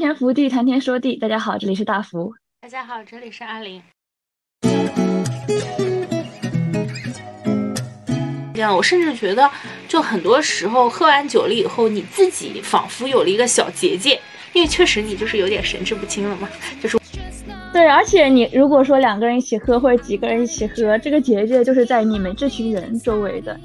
[0.00, 1.16] 天福地，谈天说地。
[1.16, 2.32] 大家好，这里是大福。
[2.62, 3.82] 大家好，这里是阿林。
[8.54, 9.50] 这样，我甚至觉得，
[9.86, 14.18] 就很多时候喝完酒了以后，你自己仿佛有了一个小结界，
[14.54, 16.48] 因为确实你就是有点神志不清了嘛，
[16.82, 16.98] 就是。
[17.70, 23.60] 对，而且你如果说两个人一起喝，或者几个人一起喝，这个结界就是在你们这群人周围的。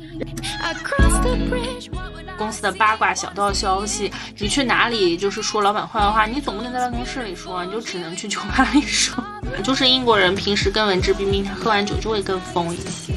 [2.38, 9.23] 公司的八卦小道消息，你去哪里就是说老板坏话，你总不能在办公室里说，你就只能去酒吧里说。
[9.63, 13.13] 就是英国人平时更文质彬彬，他喝完酒就会更疯一些。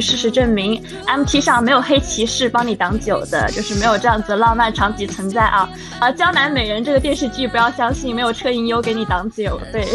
[0.00, 5.68] 事实证明，MT 上没有黑骑士帮你挡酒的，就是没有这样子的浪漫场景存在啊！
[5.98, 9.60] 啊，《江南美人》这个电视剧不要相信，没有车银优给你挡酒。
[9.72, 9.86] 对。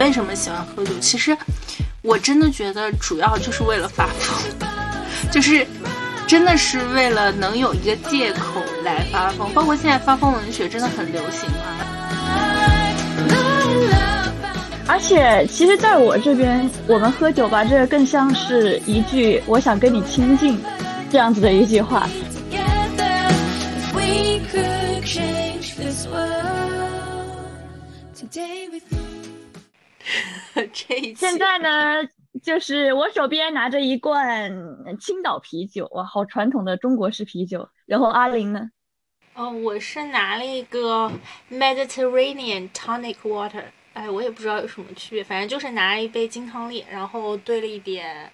[0.00, 0.92] 为什么喜欢喝酒？
[1.00, 1.36] 其实，
[2.02, 4.38] 我真的觉得主要就是为了发疯，
[5.30, 5.66] 就是
[6.26, 9.52] 真的是为了能有一个借口来发疯。
[9.52, 11.84] 包括现在发疯文学真的很流行啊。
[14.86, 20.58] 而且，其实，在我这边，我们喝酒吧，这个更像是一句“我想跟你亲近”
[21.12, 22.08] 这样子的一句话。
[31.16, 32.08] 现在呢，
[32.42, 34.50] 就是我手边拿着一罐
[35.00, 37.68] 青岛啤酒，哇，好传统的中国式啤酒。
[37.86, 38.70] 然后阿玲呢？
[39.34, 41.10] 哦，我是拿了一个
[41.50, 43.64] Mediterranean Tonic Water。
[43.94, 48.30] 哎，我也不知道有什么区别，反正就是拿了一杯金汤力，然后兑了一点，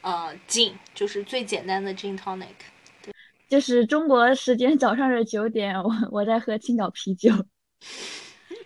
[0.00, 2.46] 呃，gin，就是最简单的 gin tonic。
[3.48, 7.30] 就是中国时间早上的九点，我我在喝青岛啤酒。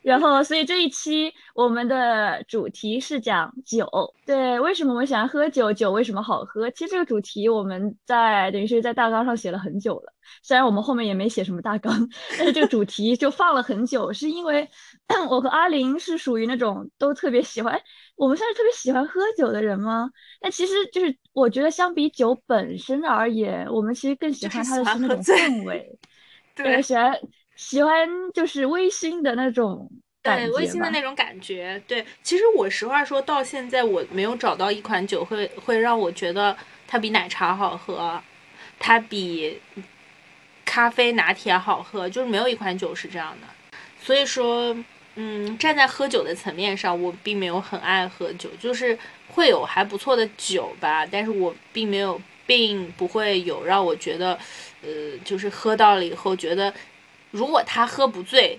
[0.08, 3.86] 然后，所以这一期我们的主题是讲酒。
[4.24, 5.70] 对，为什么我们喜欢喝酒？
[5.70, 6.70] 酒为什么好喝？
[6.70, 12.08] 其实这个主题我们在等于是在大纲上写了很久了，虽然我们后面也没写什么大纲，
[12.38, 14.66] 但是这个主题就放了很久，是因为
[15.28, 17.78] 我和阿林是属于那种都特别喜欢，
[18.16, 20.10] 我们算是特别喜欢喝酒的人吗？
[20.40, 25.98] 但其实就是我觉得相比酒本身而言，我们其实更喜欢它的是那种氛围，
[26.54, 27.14] 对，喜欢。
[27.58, 29.90] 喜欢就是微醺的那种，
[30.22, 31.82] 对微醺的那种感觉。
[31.88, 38.22] 对，其实我实话说到现在，我没有找到一款酒会会让我觉得它比奶茶好喝，
[38.78, 39.60] 它比
[40.64, 43.48] 咖啡拿铁好喝，就是没有一款酒是这样的。
[44.00, 44.74] 所以说，
[45.16, 54.38] 嗯，站在喝酒的层面上，我并没有很爱喝酒，就是会有还不错的酒吧，但是我并没有，并不会有让我觉得，
[54.82, 56.72] 呃，就是喝到了以后觉得。
[57.30, 58.58] 如果他喝不醉，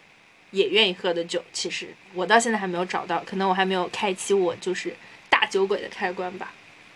[0.52, 4.96] 也愿意喝的酒，其实我到现在还没有找到，可能我还没有开启我就是
[5.30, 6.52] 大酒鬼的开关吧。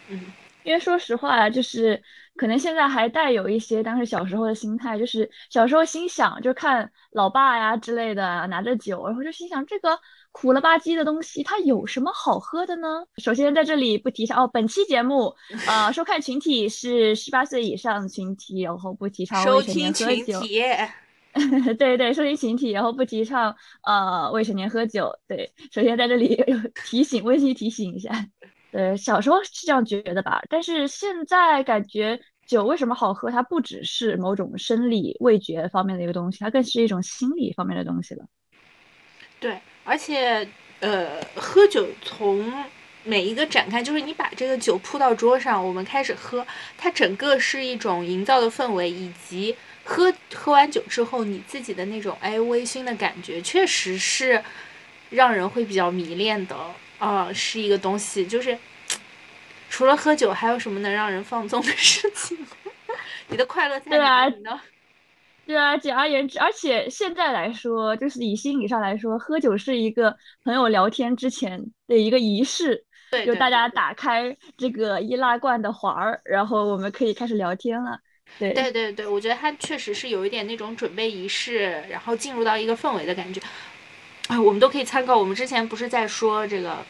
[0.08, 0.34] 嗯，
[0.64, 2.02] 因为说实话，就是
[2.36, 10.00] 可能现在还带有一些当时小时候的心态，就是小时候心想，就看老爸呀之类的拿着酒，然后就心想这个
[10.32, 13.06] 苦了吧唧的东西，它有什么好喝的呢？
[13.18, 15.36] 首先在这里不提倡哦，本期节目
[15.68, 20.42] 呃收看群体是十八岁以上群体，然后不提倡未成年喝酒。
[21.80, 25.12] 对对，收听群体，然后不提倡呃未成年喝酒。
[25.28, 26.44] 对，首先在这里
[26.86, 28.12] 提醒，温馨提醒一下。
[28.72, 33.30] 呃，小时候是这样觉得吧，但是现在感觉酒为什么好喝？
[33.30, 38.26] 它不只是某种生理味觉方面的一个东西，它更是一种心理方面的东西了。
[39.40, 40.48] 对，而且
[40.80, 42.52] 呃，喝酒从
[43.04, 46.46] 每一个展开，就是你把这个酒铺到桌上，我们开始喝，
[46.78, 49.56] 它整个是一种营造的氛围，以及。
[49.84, 54.42] 喝喝完酒之后，你自己的那种哎微醺的感觉，确实是
[55.10, 56.56] 让人会比较迷恋的
[57.00, 58.26] 啊，是一个东西。
[58.26, 58.58] 就是
[59.70, 62.38] 除了喝酒，还有什么能让人放纵的事情？
[63.28, 64.62] 你的快乐在哪里呢？
[65.46, 70.16] 对啊，简而言之，而且现在来说，就是以心理上来说，喝酒是一个
[70.46, 72.86] 朋友聊天之前的一个仪式。
[73.12, 78.00] 对，就大家打开这个易拉罐的环儿，然后我们可以开始聊天了。
[78.40, 83.40] 对对对对，我觉得它确实是有一点那种准备仪式，然后进入到一个氛围的感觉。
[84.28, 85.16] 哎，我们都可以参考。
[85.16, 86.84] 我们之前不是在说这个，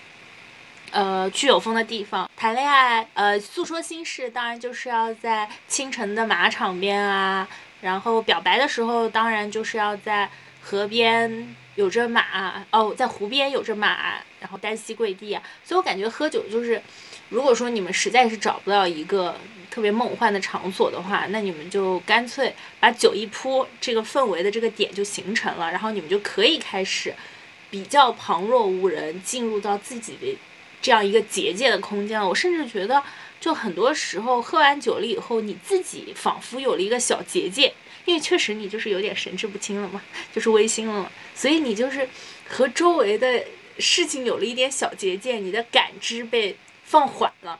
[0.91, 7.47] 呃，去有风的地方谈恋爱，呃，诉说心事，当然就是要在清晨的马场边啊。
[7.81, 10.29] 然后表白的时候，当然就是要在
[10.61, 15.43] 河边有着马，哦，在湖边有着马，然后单膝跪地啊。
[15.65, 16.81] 所以我感觉喝酒就是，
[17.27, 19.35] 如果说你们实在是找不到一个。
[19.73, 27.11] 特别梦幻的场所的话，那你们就干脆把酒一铺，这个氛围的这个点就形成了，然后你们就可以开始
[27.71, 30.37] 比较旁若无人，进入到自己的
[30.79, 32.29] 这样一个结界的空间了。
[32.29, 33.01] 我甚至觉得，
[33.39, 37.73] 就很多时候喝完酒了以后，你自己仿佛有了一个小结界，
[38.05, 39.99] 因为确实你就是有点神志不清了嘛，
[40.31, 42.07] 就是微醺了嘛，所以你就是
[42.47, 43.43] 和周围的
[43.79, 47.59] 事情有了一点小结界，你的感知被放缓了。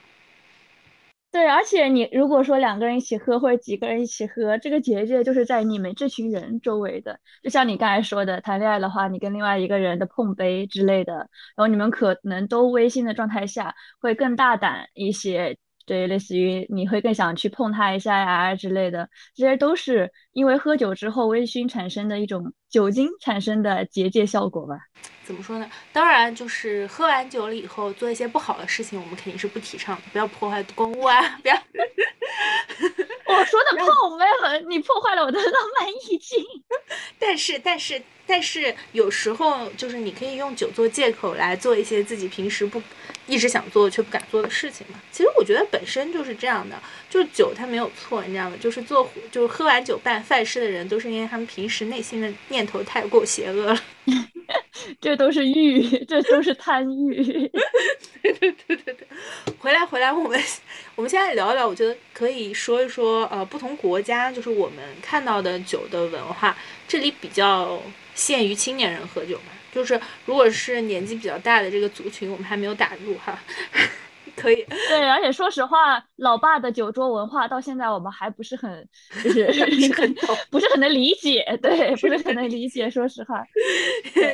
[1.33, 7.19] 对，而且你如果说两个人一起喝，或者几个人一起喝，这个结界就是在你们这群人周围的。
[7.41, 11.27] 就像你刚才说的，谈恋爱的话，你跟另外一个人的碰杯之类的，然
[11.57, 15.57] 后你们可能都微信的状态下，会更大胆一些。
[15.85, 24.75] 对，类似于你会更想去碰他一下呀之类的，这些都是因为喝酒之后微醺产生的一种酒精产生的结界效果吧？
[25.23, 25.69] 怎么说呢？
[25.91, 31.21] 当然，就是喝完酒了以后做一些不好的事情，我们肯定是不提倡的，不要破坏公物啊！
[31.41, 31.55] 不要。
[33.25, 36.43] 我说的泡没很，你破坏了我的浪漫意境。
[37.17, 42.81] 但是，但是，但是，有时候就是你可以用酒做借口来做一些自己平时不。
[43.25, 46.75] 一直想做却不敢做的事情嘛，其实我觉得本身就是这样的，
[47.09, 48.57] 就是酒它没有错，你知道吗？
[48.59, 53.81] 就是做就是喝完酒办坏事的人，都是因为他们平时内心的念头太过邪恶了。
[54.99, 57.49] 这都是欲，这都是贪欲。
[58.21, 59.07] 对对对对对，
[59.57, 60.37] 回来回来，我们
[60.95, 66.57] 我们现在聊一聊，我觉得可以说一说呃，不同国家就是我们看到的酒的文化，
[66.89, 67.81] 这里比较
[68.13, 69.51] 限于青年人喝酒嘛。
[69.71, 73.35] 就是如果是年纪比较大的这个族群，我们还没有打入哈，
[74.37, 74.63] 可以。
[74.87, 78.87] 对，而且说实话，老爸的酒桌文化到现在我们还不是很，
[79.23, 79.51] 就是
[79.99, 80.15] 很
[80.51, 82.87] 不是很能理解，对，不是很能理解。
[82.87, 83.43] 说实话，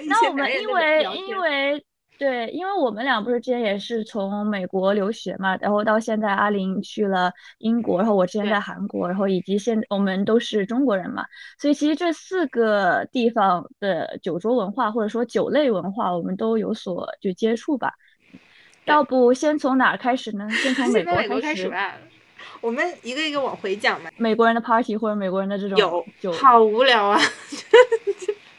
[0.08, 1.82] 那我们因为因为。
[2.20, 11.26] 对，因为我们俩不是之前也是从美国留学嘛，然后到现在阿林去了英国，然后我之前在韩国，然后以及现我们都是中国人嘛，
[11.58, 17.94] 所以其实这四个地方的酒桌文化或者说酒类文化，我们都有所就接触吧。
[18.84, 20.46] 要不先从哪开始呢？
[20.50, 21.96] 先从美国开始吧。
[22.60, 24.10] 我们一个一个往回讲嘛。
[24.18, 27.18] 美国人的 party 或者美国人的这种酒，好无聊啊。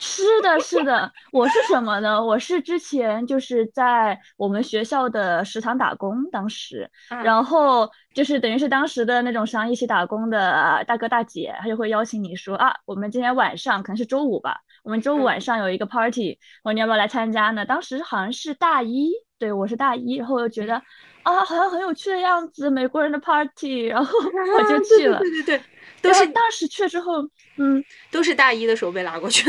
[0.00, 2.24] 是的，是的，我是什么呢？
[2.24, 6.90] 我是之前就是在我们学校的食堂打工，当时，
[7.22, 17.66] 然后就是等于是当时的那种食堂一起打工的大哥大姐，他就会邀请你说啊，我们今天晚上可能是周五吧，我们周五晚上有一个 party，我说你要不要来参加呢？
[17.66, 20.74] 当时好像是大一，对我是大一，然后我就觉得
[21.22, 25.62] 啊，好像很有趣的样子，美国人的 party，然后我就去了，对对对，
[26.00, 27.22] 都是当时去了之后，
[27.58, 29.44] 嗯，都是大一的时候被拉过去。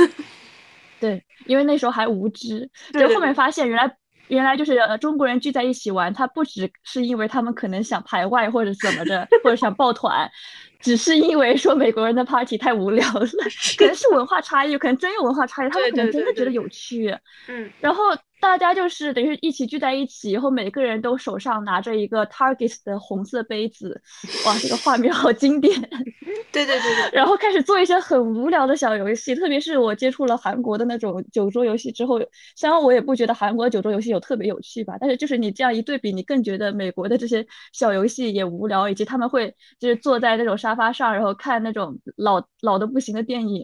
[1.02, 3.94] 对，因为那时候还无知，就后面发现原来
[4.30, 10.30] 原来就是呃中国人聚在一起玩，他不只是因为他们可能想排外或者怎么着，或者想抱团，
[10.80, 13.28] 只是因为说美国人的 party 太无聊了，
[13.78, 17.14] 可能是文化差异，可能真有文化差异，他们可能真的觉得有趣，
[17.48, 18.04] 嗯，然后。
[18.42, 24.02] 大家就是等于是一起聚在一起，然后每个人都手上拿着一个 Target 的红色杯子，
[24.46, 25.74] 哇，这个画面好经典。
[26.52, 27.10] 对对对对。
[27.14, 32.20] 然后开始做一些很无聊的小游戏，特别是我接触了韩国的那种酒桌游戏之后，
[32.56, 43.64] 虽然我也不觉得韩国酒桌游戏有特别有趣吧，但是就是你这样一对比，你更觉得美国的这些小游戏也无聊，以及他们会就是坐在那种沙发上，然后看那种老老的不行的电影。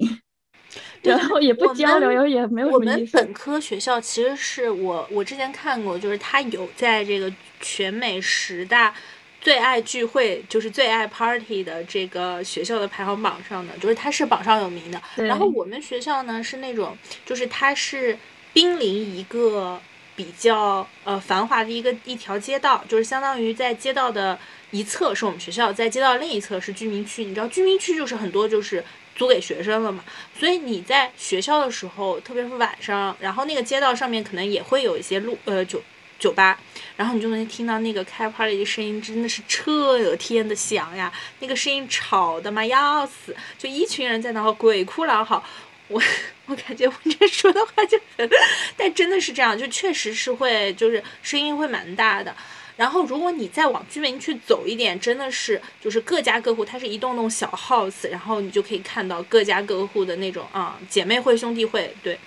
[1.01, 8.94] 然后也不交流，也没有我们本科学校其实是我我之前看过，就是他有在这个全美十大
[9.40, 15.02] 最爱聚会，就是最爱 party 的这个学校的排行榜上的，就是他是榜上有名的。
[15.16, 18.18] 然后我们学校呢是那种，就是它是
[18.52, 19.80] 濒临一个
[20.16, 24.37] 比较呃繁华的一个一条街道，就是相当于在街道的
[24.71, 27.23] 一侧是我们学校，在街道另一侧是居民区。
[27.23, 28.83] 你知道居民区就是很多就是。
[29.18, 30.02] 租给学生了嘛？
[30.40, 35.81] 所以你在学校的时候，特别是晚上，然后那个街道上面可能也会有一些路呃酒
[36.19, 36.59] 酒吧，
[36.95, 41.12] 然后你就能听到那个开 party 的声音，真的是彻天的响呀！
[41.40, 45.44] 那个声音吵的嘛要死，就一群人在那鬼哭狼嚎。
[45.90, 46.02] 我
[46.47, 48.30] 我感觉我这说的话就很，
[48.76, 52.36] 但真的是这样，就确实是会，就是声音会蛮大的。
[52.78, 62.18] 然后，如果你再往居民区走一点，真的是就是各家各户，它是一栋栋小 house，然后你就可以看到各家各户的那种啊姐妹会、兄弟会，对，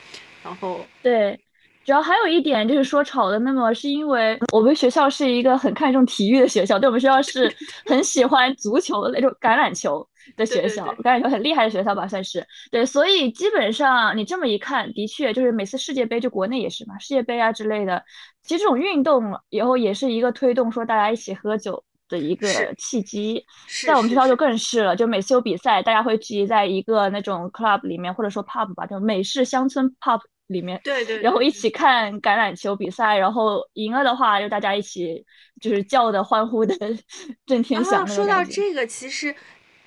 [0.43, 1.39] 然后对，
[1.85, 7.55] 主要还有一点就是说吵的那么，是因为我们学校是一个很看重体育的学校，对我们学校是
[7.87, 10.05] 很喜欢足球的那种橄榄球。
[10.37, 12.47] 的学校，橄榄球很厉害的学校吧，算是。
[12.71, 18.05] 对，所以基本上你这么一看，的确就是每次世界杯，就国内也是嘛，世界杯啊之类的，
[18.43, 23.45] 其实这种运动以后也是一个推动说大家一起喝酒的一个契机，
[23.87, 35.25] 在我们学校就更是了，就每次有比赛，大家会聚集在一个那种 club 里面，或者说 pub 吧，就美式乡村 pub 里面，对对，然后一起看橄榄球比赛，然后赢了的话，就大家一起
[35.61, 36.75] 就是叫的欢呼的
[37.47, 38.05] 震天响。
[38.05, 39.33] 说到这个，其实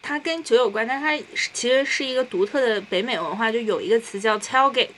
[0.04, 1.18] 它跟酒有关，但它
[1.54, 4.90] 其实是一个独特的北美文化，就有一个词叫 tailgate。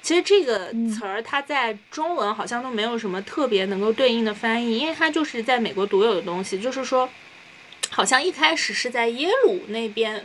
[0.00, 6.60] 其实这个词儿它在中文好像都没有什么特别能够对应的翻译，因为它就是在美国独有的东西。
[6.60, 7.08] 就是说，
[7.90, 10.24] 好像一开始是在耶鲁那边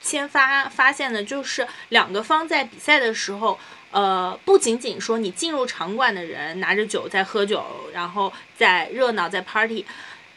[0.00, 3.58] 先发发现的，就是两个方在比赛的时候，
[3.90, 7.62] 呃，不仅仅说你进入场馆的人拿着酒在喝酒，
[7.92, 9.84] 然后在热闹在 party。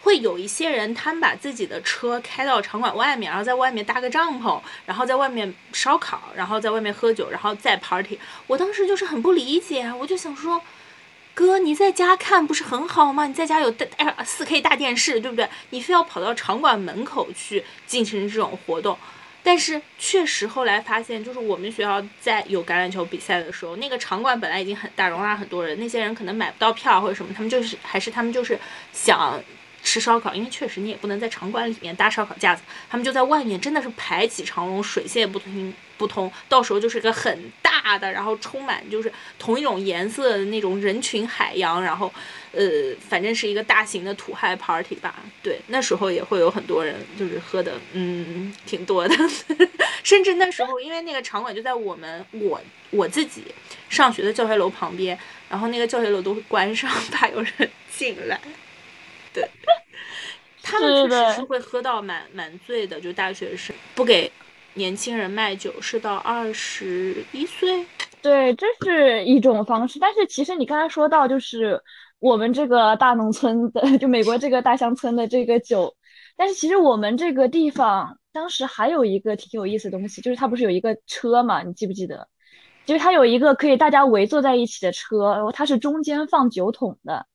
[0.08, 8.18] 会有一些人，他们把自己的车开到场馆外面，然后在外面搭个帐篷，然后在外面烧烤，然后在外面喝酒，然后再 party。
[8.48, 10.62] 我当时就是很不理解，我就想说，
[11.34, 13.28] 哥，你在家看不是很好吗？
[13.28, 15.50] 你在家有大四 K 大电视，对不对？
[15.72, 18.98] 你非要跑到场馆门口去进行这种活动？
[19.44, 28.58] 但是确实后来发现，就是我们学校在有橄榄球比赛的时候，那个场馆本来已经很大，容纳很多人，那些人可能买不到票或者什么，他们就是还是他们就是
[28.94, 29.38] 想。
[29.84, 36.31] 吃烧烤，因为确实你也不能在场馆里面搭烧烤架子，他们就在外面，真的是排起长龙，水泄不通不通。
[36.50, 42.13] 到时候就是一个很大的，然后充满就是同一种颜色的那种人群海洋，然后
[42.51, 45.15] 呃，反正是一个大型的土嗨 party 吧。
[45.41, 49.15] 对，那时候也会有很多人，就是喝的嗯挺多的，
[50.03, 53.43] 甚至那时候因为那个场馆就在我们我我自己
[53.88, 55.17] 上学的教学楼旁边，
[55.50, 58.39] 然后那个教学楼都会关上，怕有人进来。
[59.41, 59.50] 对，
[60.63, 64.32] 他们确实是会喝到蛮蛮醉的，就大学生不给
[64.74, 67.86] 年轻人卖酒，是到二十一岁。
[68.22, 70.00] 对，这是一种方式。
[70.00, 71.82] 但是其实你刚才说到，就是
[72.20, 75.96] 我们这个大农村的，就美国这个大乡村的这个酒，
[76.36, 81.62] 但是其实我们这个地方当时还有一个挺有意思的东西，就是它不是有一个车嘛？
[81.63, 82.27] 你记不记得？
[82.86, 87.25] 就是它有一个可以大家围坐在一起的车，然后它是中间放酒桶的。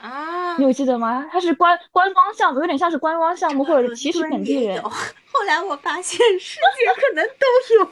[0.00, 1.28] 啊，你有记得吗？
[1.30, 4.82] 它是观观光项目，有点像是观光项目，或者是歧视本地人。
[4.82, 6.60] 后来我发现世界
[6.96, 7.46] 可能都
[7.78, 7.84] 有，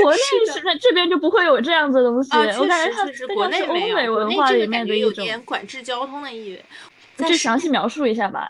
[0.02, 2.30] 国内是这边就不会有这样子的东西。
[2.36, 6.64] 我感觉它是国内欧美文化里面的一种管制交通的意味。
[7.26, 8.48] 就详细描述一下吧。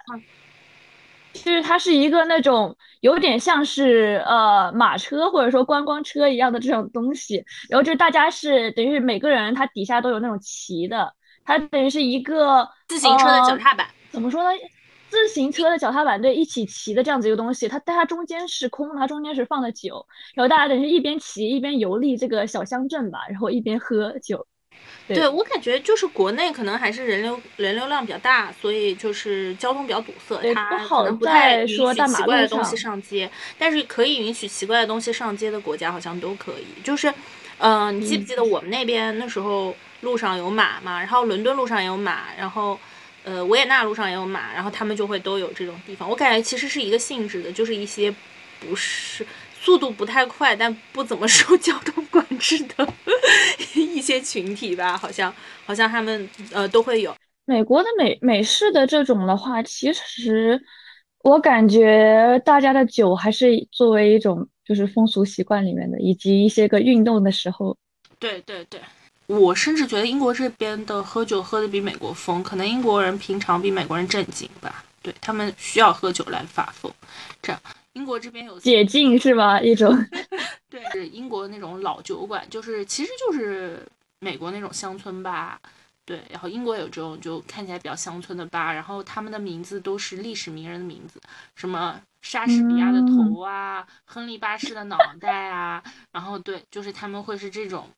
[1.35, 14.51] 就是它是一个那种有点像是呃马车或者说观光车一样的这种东西，然后就是大家是等于每个人他底下都有那种骑的，它等于是一个自行车的脚踏板，怎么说呢？
[15.11, 20.05] 自行车的脚踏板对一起骑的这样子一个东西，它但它中间是空，它中间是放的酒，
[20.35, 24.47] 然后大家等于是一边骑一边游历这个小乡镇吧，然后一边喝酒。
[25.09, 33.31] 对我感觉就是国内可能还是人流人流量比较大，所以就是交通比较堵塞，它可能不太允许奇怪的东西上街。
[33.57, 36.83] 但是可以允许奇怪的东西上街的国家好像都可以。
[36.83, 37.11] 就是，
[37.57, 40.99] 嗯，你记不记得我们那边那时候路上有马嘛？
[40.99, 42.79] 然后伦敦路上也有马，然后
[43.25, 46.07] 呃维也纳路上也有马，然后他们就会都有这种地方。
[46.07, 48.15] 我感觉其实是一个性质的，就是一些
[48.61, 49.27] 不是。
[49.61, 52.88] 速度不太快， 但不怎么受交通管制的
[53.75, 55.33] 一些群体吧，好像
[55.67, 57.15] 好像他们呃都会有。
[57.45, 60.61] 美国的美美式的这种的话，其实
[61.23, 67.77] 我感觉大家的酒还是作为一种就是风俗习惯里面的，以及一些个运动的时候。
[68.19, 68.81] 对对对，
[69.27, 76.93] 我甚至觉得英国这边的喝酒喝的比美国疯，可能英国人平常比美国人正经吧，对他们需要喝酒来发疯，
[77.41, 77.61] 这样。
[77.99, 79.61] 英国这边有解禁是吗？
[79.61, 79.93] 一种
[80.71, 83.85] 对，是英国那种老酒馆，就是其实就是
[84.21, 85.61] 美国那种乡村吧。
[86.05, 91.21] 对，然后英国有这种就看起来比较乡村的吧，然后他们的名字都是历史名人的名字，
[91.57, 97.88] 什么莎士比亚的头啊，亨利八世的脑袋啊，然后对，就是他们会是这种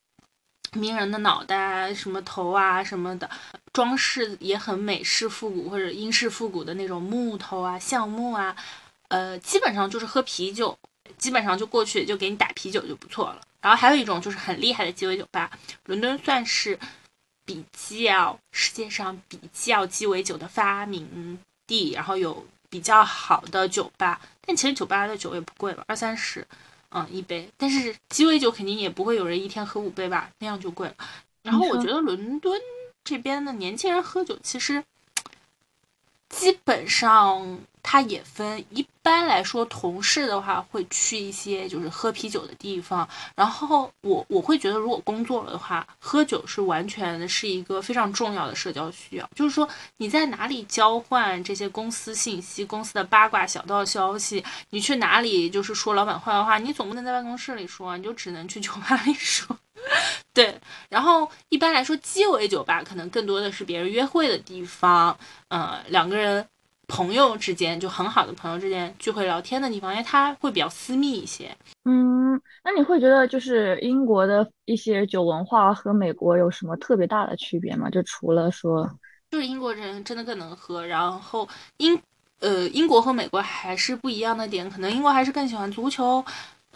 [0.73, 3.31] 名人的脑袋、什么头啊什么的，
[3.73, 8.57] 装饰也很美式复古或者英式复古的那种木头啊、橡木啊。
[9.11, 10.79] 呃，基本上就是喝啤酒，
[11.19, 13.41] 基本上就过去就给你打啤酒就不错了。
[13.61, 15.51] 然后还有一种就是很厉害的鸡尾酒吧，
[15.87, 16.79] 伦敦算是
[17.45, 24.21] 比较世界上比较鸡尾酒的发明地，然后有比较好的酒吧。
[24.47, 26.47] 但其实酒吧的酒也不贵吧，二三十，
[26.91, 27.51] 嗯，一杯。
[27.57, 30.95] 但是鸡尾酒肯定也不会有人一天喝五杯吧，那样就贵了。
[31.43, 32.61] 然后我觉得伦敦
[33.03, 34.85] 这边的年轻人喝酒其实。
[36.31, 43.07] 基本上它也分，一般来说，同事的话会去一些就是喝啤酒的地方。
[43.35, 49.29] 然后我我会觉得，如果工作了的话，喝酒是完全是一个非常重要的社交需要。
[49.35, 59.57] 就是说你在哪里交换这些公司信息、公司的八卦小道消息，你去哪里就是说老板坏话，你总不能在办公室里说，你就只能去酒吧里说。
[60.33, 60.55] 对，
[60.89, 65.17] 然后一般来说，鸡尾酒吧可能更多的是别人约会的地方，
[65.49, 66.47] 呃，两个人
[66.87, 71.55] 朋友之间就很好的朋友之间聚会聊天的地方，因为它会比较私密一些。
[71.85, 77.91] 嗯，那你会觉得就是英国的一些酒文化和美国有什么特别大的区别吗？
[77.91, 78.89] 就除了说，
[79.31, 82.01] 就是英国人真的更能喝，然后英
[82.39, 86.25] 呃英国和美国还是不一样的点，可能英国还是更喜欢足球。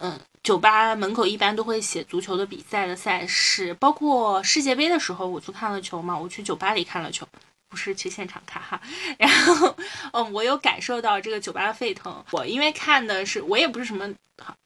[0.00, 7.26] 嗯，酒吧门口一般都会写足球的比赛的赛事，包括世界杯的时候，我去看了球嘛，我去酒吧里看了球，
[7.68, 8.80] 不是去现场看哈。
[9.18, 9.76] 然后，
[10.12, 12.24] 嗯，我有感受到这个酒吧沸腾。
[12.32, 14.12] 我因为看的是，我也不是什么。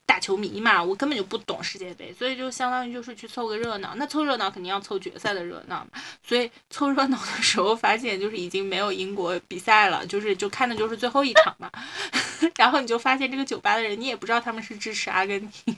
[0.08, 3.94] 大球迷嘛，我根本就不懂世界杯，所以就相当于就是去凑个热闹。
[3.96, 11.70] 那凑热闹肯定要凑决赛的热闹嘛，所以凑热闹的时候发现就是已经没有英国比赛了，就是就看的就是最后一场嘛。
[12.56, 15.76] 然后你就发现这个酒吧的人，你也不知道他们是支持阿根廷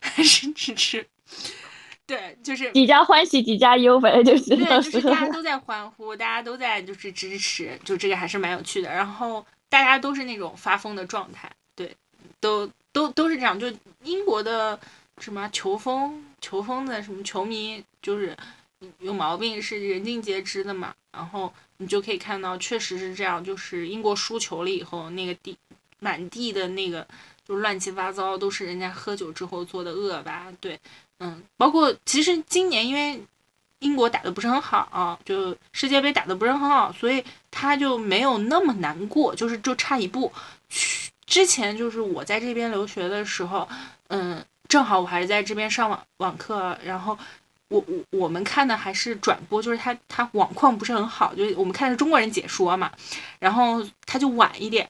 [0.00, 1.06] 还是支持，
[2.06, 8.90] 对，就是几家欢喜几家忧，反正就是对，就是大家都在欢呼，大家都在就是支持，就这个还是蛮有趣的。
[8.90, 11.96] 然后大家都是那种发疯的状态，对，
[12.38, 12.70] 都。
[12.96, 13.70] 都都是这样，就
[14.04, 14.80] 英国的
[15.18, 18.34] 什么球风，球风的什么球迷就是
[19.00, 20.94] 有毛病，是人尽皆知的嘛。
[21.12, 25.54] 然后你就可以看到，确实是这样，就是英国输球了以后，那个地
[25.98, 27.06] 满地的那个
[27.46, 30.46] 就乱七八糟，都是人家喝酒之后做的恶吧？
[30.58, 30.80] 对，
[31.18, 33.22] 嗯，包括其实今年因为
[33.80, 40.32] 英国打的不是很好，就世界杯打的不是很好，所以他就没有那么难过，就是就差一步
[40.70, 41.10] 去。
[41.26, 43.68] 之前就是我在这边留学的时候，
[44.08, 47.18] 嗯，正好我还是在这边上网网课，然后
[47.68, 52.92] 我我我们看的还是转播，就是他他网况不是很好，就我们看的中国人解说嘛，
[53.40, 54.88] 然后他就晚一点，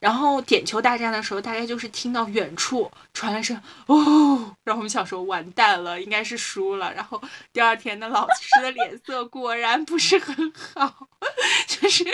[0.00, 3.56] 然后点球大战的时候，大概就是听到远处传来声
[3.86, 7.20] 哦，然后我们想说完蛋了，应该是输了，然后
[7.54, 11.08] 第二天的老师的脸色果然不是很好，
[11.66, 12.04] 就是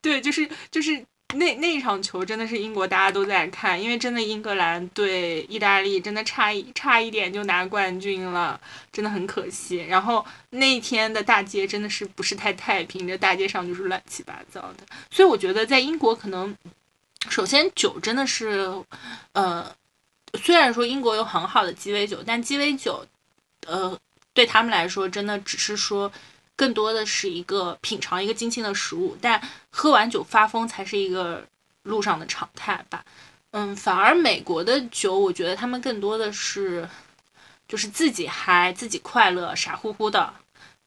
[0.00, 1.04] 对，就是就是。
[1.34, 8.60] 那那场球真的是英国大家都在看，因为真的英格兰对意大利真的差一差一点就拿冠军了，
[8.92, 9.76] 真的很可惜。
[9.76, 14.84] 然后那一天的大街真的是不是太太平，这大街上就是乱七八糟的。
[15.10, 16.56] 所以我觉得在英国可能，
[17.28, 18.72] 首先酒真的是，
[19.32, 19.74] 呃，
[20.34, 23.06] 虽然说英国有很好的鸡尾酒，但鸡尾酒，
[23.66, 23.98] 呃，
[24.32, 26.10] 对他们来说真的只是说。
[26.56, 29.40] 更多的是一个品尝一个精心的食物，但
[29.70, 31.44] 喝完酒发疯才是一个
[31.82, 33.04] 路上的常态吧。
[33.50, 36.88] 嗯，反而美国的酒，我觉得他们更多的是
[37.66, 40.32] 就是自己嗨、自己快乐、傻乎乎的。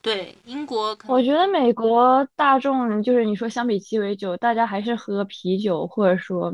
[0.02, 6.54] 对，英国，我觉得美国大众就是你说相比鸡尾酒，大家还是喝啤酒或者说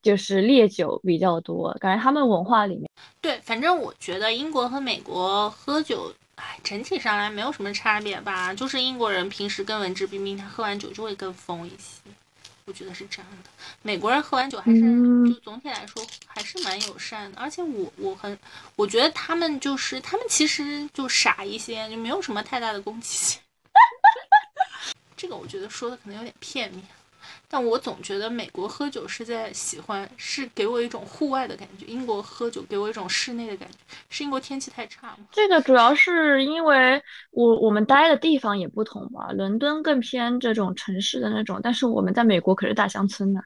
[0.00, 2.88] 就是烈酒比较多，感觉他们文化里面。
[3.20, 6.12] 对，反正我觉得英国和美国喝酒。
[6.38, 12.10] 哎，整体上来没有什么差别吧，就是英国人平时更文质彬彬，他喝完酒就会更疯一些，
[12.64, 13.50] 我觉得是这样的。
[13.82, 14.80] 美国人喝完酒还是
[15.28, 18.38] 就总体来说还是蛮友善的，而且我我很
[18.76, 23.40] 我觉得他们就是他们其实就傻一些，就没有什么太大的攻击性。
[25.16, 26.84] 这个我觉得说的可能有点片面。
[27.50, 33.76] 但我总觉得美国喝酒是在喜欢，是给我一种户外的感觉；英国喝酒给我一种室内的感觉。
[34.10, 35.18] 是英国天气太差吗？
[35.32, 39.30] 这个主要是因为我我们待的地方也不同吧。
[39.32, 43.40] 伦敦更偏这种城市的那种，但是我们在美国可是大乡村呢。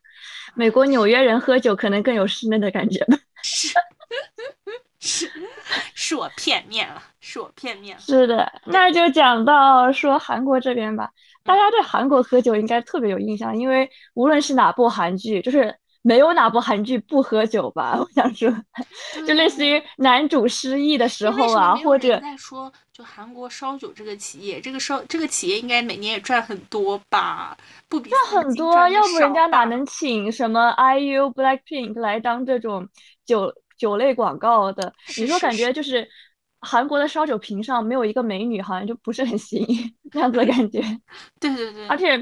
[0.55, 3.17] 美国纽约人喝酒可能更有室内的感觉吧。
[3.43, 3.69] 是
[4.99, 5.31] 是
[5.95, 7.99] 是我片面了，是我片面。
[7.99, 11.11] 是的，那就讲到说韩国这边吧。
[11.45, 17.97] 大家对韩国喝酒应该特别有印象，因为无论是哪部韩剧，就是没有哪部韩剧不喝酒吧？
[18.01, 18.51] 我想说，
[19.27, 27.57] 就类似于男主失忆的时候啊，或者在说，就韩国烧酒这个企业，这个烧这个企业应该每年也赚很多吧？
[27.89, 32.89] 不比赚很多，要不人家哪能请什么 IU、Blackpink 来当这种
[33.25, 34.93] 酒酒类广告的？
[35.19, 36.09] 你说感觉就是。
[36.63, 40.81] 韩国的烧酒瓶上没有一个美女，好像就不是很吸引 那样子的感觉。
[41.41, 42.17] 对对对，而且，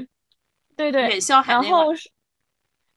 [0.75, 1.93] 对对，然后，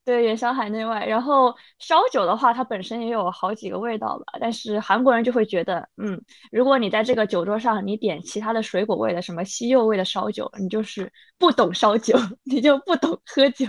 [0.04, 1.04] 对，远销海内外。
[1.06, 13.66] 然后烧酒的话，它本身也有好几个味道吧，但是韩国人就会觉得，嗯，如果你在这个酒桌上你点其他的水果味的，什么西柚味的烧酒，你就是不懂烧酒， 你就不懂喝酒，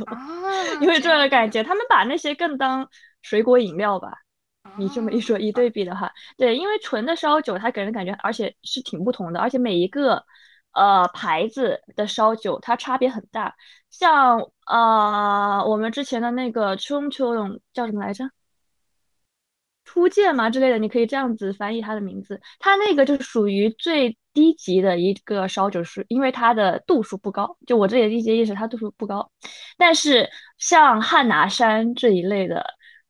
[0.80, 1.64] 你会这样的感觉。
[1.64, 2.90] 他们把那些更当
[3.22, 4.25] 水果饮料吧。
[4.78, 10.26] 你这么一说一对比的话，对，因为纯的烧酒它给人感觉，而且是挺不同的，而且每一个
[10.74, 13.56] 呃牌子的烧酒它差别很大。
[13.90, 18.30] 像呃我们之前的那个春秋龙叫什么来着？
[19.86, 22.42] 初见嘛之类的，你可以这样子翻译它的名字。
[22.60, 27.58] 它那个就属于最低级的一个烧酒，是因为它的度数不高。
[27.68, 29.32] 就我这里的理解意思，它度数不高。
[29.78, 32.66] 但是像汉拿山这一类的。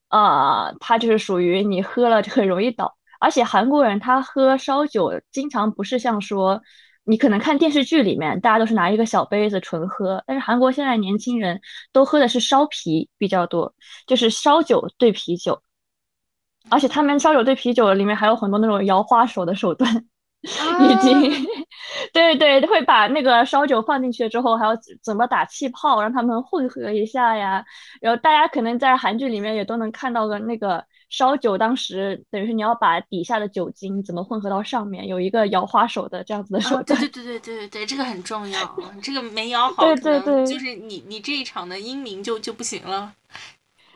[0.09, 6.61] 呃，它就是属于你喝了就很容易倒，而且韩国人他喝烧酒经常不是像说，
[7.03, 11.59] 你可能看电视剧里面大家都是拿一个小杯子纯喝，但是韩国现在年轻人
[11.91, 13.73] 都喝的是烧啤比较多，
[14.07, 15.61] 就是烧酒兑啤酒，
[16.69, 20.05] 而且他们烧酒兑啤酒里面还有很多那种摇花手的手段。
[20.89, 21.47] 已经，
[22.13, 27.65] 对对，会把那个烧酒放进去之后，还要怎么打气泡，让他们混合一下呀。
[27.99, 36.99] 然后大家可能在韩剧里面也都能看到个那个烧酒，当时等于是你要把底下的酒精怎么混合到上面，有一个摇花手的这样子的手段。
[36.99, 43.11] 对对对对对对对，这个很重要，这个没摇好，对对对，就是你你这一场的英明就就不行了。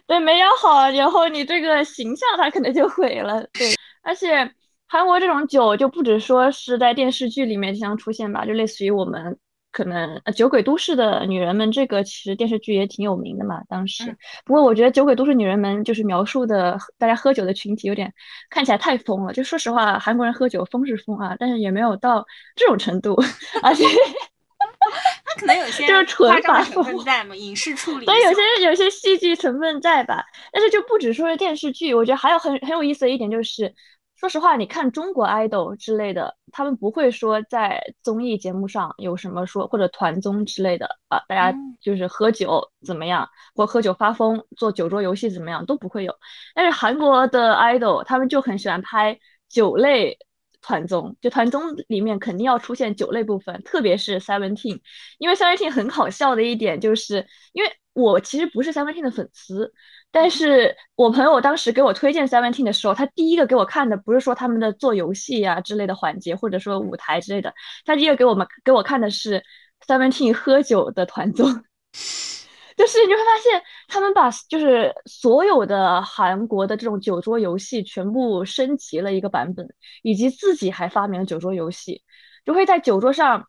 [0.07, 3.43] 对，没摇好，然后你这个形象它可能就毁了。
[3.53, 4.51] 对，而且。
[4.89, 9.37] 韩国这种酒就不止说是在电视剧里面经常出现吧，就类似于我们
[9.71, 14.17] 可能《酒鬼都市的女人们》这个其实电视剧也挺有名的嘛，当时。
[14.43, 18.11] 不过我觉得《酒鬼都市女人们》就是描述的大家喝酒的群体有点
[18.49, 19.31] 看起来太疯了。
[19.31, 22.25] 就说实话，韩国人喝酒疯是疯啊，但是也没有到
[22.55, 23.15] 这种程度，
[23.61, 23.83] 而且
[25.23, 28.05] 他可能有些就是纯把成分在嘛，影视处理。
[28.05, 33.71] 所以有些有些戏剧成分在吧，但是就不止说是电视剧，我觉得还有很很有意思的一点就是。
[34.19, 46.13] 说实话，你看中国 idol 之类的，他们不会说在综艺节目上有什么说或者团综之类的啊，大家就是喝酒怎么样，或喝酒发疯，做酒桌游戏怎么样都不会有。
[46.53, 50.17] 但是韩国的 idol 他们就很喜欢拍酒类
[50.61, 54.81] 团综，就团综里面肯定要出现酒类部分，特别是 Seventeen，
[55.19, 59.73] 因为 Seventeen 很好笑的一点就是，因为我其实不是 Seventeen 的粉丝。
[60.11, 67.53] 但是我朋友当时给我推荐 Seventeen 的时候，他第一个给我看的不是说他们的做游戏呀之类的环节，或者说舞台之类的，
[67.85, 69.43] 他第一个给我们给我看的是
[69.85, 71.47] Seventeen 喝酒的团综，
[72.75, 79.67] 就是你会发现他们把就是所有的韩国的这种酒桌游戏全部升级了一个版本，
[80.01, 82.01] 以及自己还发明了酒桌游戏，
[82.45, 83.45] 就会在酒桌上，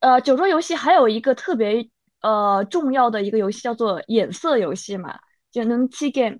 [0.00, 1.88] 呃，酒桌游戏还有一个特别
[2.20, 5.18] 呃重要的一个游戏叫做眼色游戏嘛。
[5.52, 6.38] 就能七 game，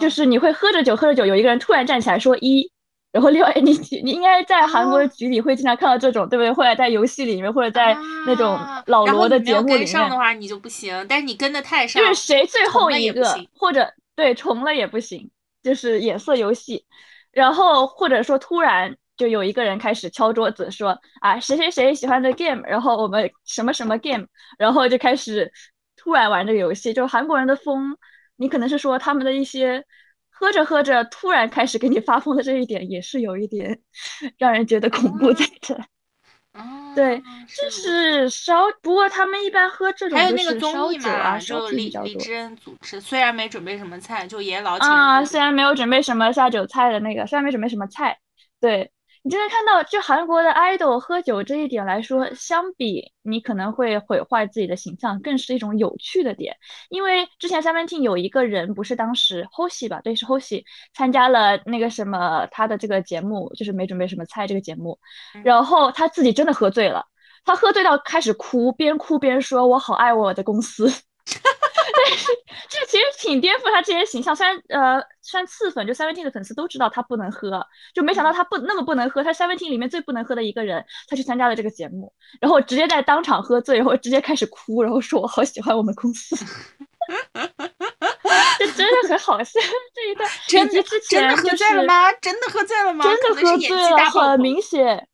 [0.00, 2.70] 就是你会喝着酒喝着酒，有一个人突然站起来说一，
[3.12, 6.52] 然后另外 你你应该在韩国的局里会经常看到这种，对不对？
[6.52, 9.86] 或者在游戏里面，或者在那种老罗的节目里面。
[9.86, 13.24] 上的话你就不行，但是你跟的太上，就是谁最后一个，
[13.56, 15.30] 或者对重了也不行，
[15.62, 16.84] 就是眼色游戏。
[17.30, 24.26] 然后或者说突然就有一个人开始敲桌子说啊谁谁谁喜欢的 game，然后我们什么什么 game，
[24.58, 25.52] 然后就开始
[25.96, 27.96] 突然玩这个游戏，就韩国人的风。
[28.36, 29.84] 你可能是说他们的一些
[30.30, 33.80] 喝着喝着突然开始给你发疯的这一点，也是有一点
[34.38, 35.74] 让人觉得恐怖在这。
[36.54, 37.20] 哦，对，
[37.56, 38.62] 就是烧。
[38.80, 44.88] 不过他们一般喝这种还有那个综艺嘛，就李李智恩主持，虽然没准备什么菜，就也老请。
[44.88, 48.16] 啊，虽然没有准备什么下酒菜的那个，虽然没准备什么菜，
[48.60, 48.92] 对。
[49.26, 56.54] 你就能看到，就韩国的 idol 喝酒这一点来说，相比你可能会毁坏自己的形象，更是一种有趣的点。
[56.90, 60.02] 因为之前 Seventeen 有一个人，不是当时 Hoshi 吧？
[60.02, 64.98] 对，是 Hoshi 参加了那个什么他的这个节目，就是没准备什么菜这个节目，
[65.42, 67.06] 然后他自己真的喝醉了，
[67.46, 70.92] 他喝醉到开始哭，边哭边说：“我好爱我的公司。”
[71.26, 72.26] 但 是
[72.68, 74.36] 这其实挺颠覆他这些形象。
[74.36, 79.24] 虽然呃，虽然次粉就 Seventeen 的粉丝都知道他不能喝，就没想到他不那么不能喝。
[79.24, 86.36] 他 Seventeen 里面最不能喝的一个人，他去参加了这个节目，然后直接在当场喝醉，然后直接开始哭，然后说我好喜欢我们公司。
[88.58, 89.60] 这真的很好笑，
[89.94, 92.12] 这一段真的真的喝醉了吗？
[92.20, 93.04] 真的喝醉了吗？
[93.04, 95.08] 真的喝醉了，很明显。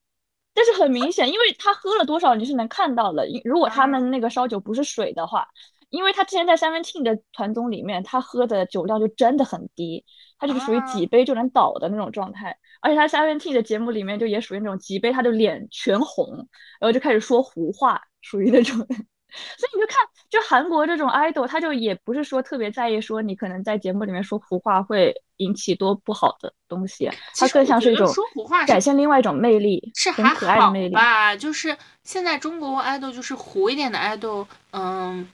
[0.52, 3.24] 但是很明显，因为他喝了多少你是能看到的。
[3.44, 5.46] 如果他们那个烧酒不是水的话。
[5.90, 10.04] 因为他之前在 Seventeen 的团综里面，他喝的酒量就真的很低，
[10.38, 12.56] 他就是属于几杯就能倒的那种状态。
[12.80, 16.48] 而且他 Seventeen 的节目里面就也属于那种几杯他就脸全红，
[16.80, 31.36] 然后就开始说胡话，属于那种 所以你就看，就韩国这种 idol，他就也不是说特别在意说你可能在节目里面说胡话会引起多不好的东西，他更像是一种说胡话展现另外一种魅力，是很可爱的魅力吧？
[31.36, 35.28] 就是现在中国 idol 就是糊一点的 idol，嗯。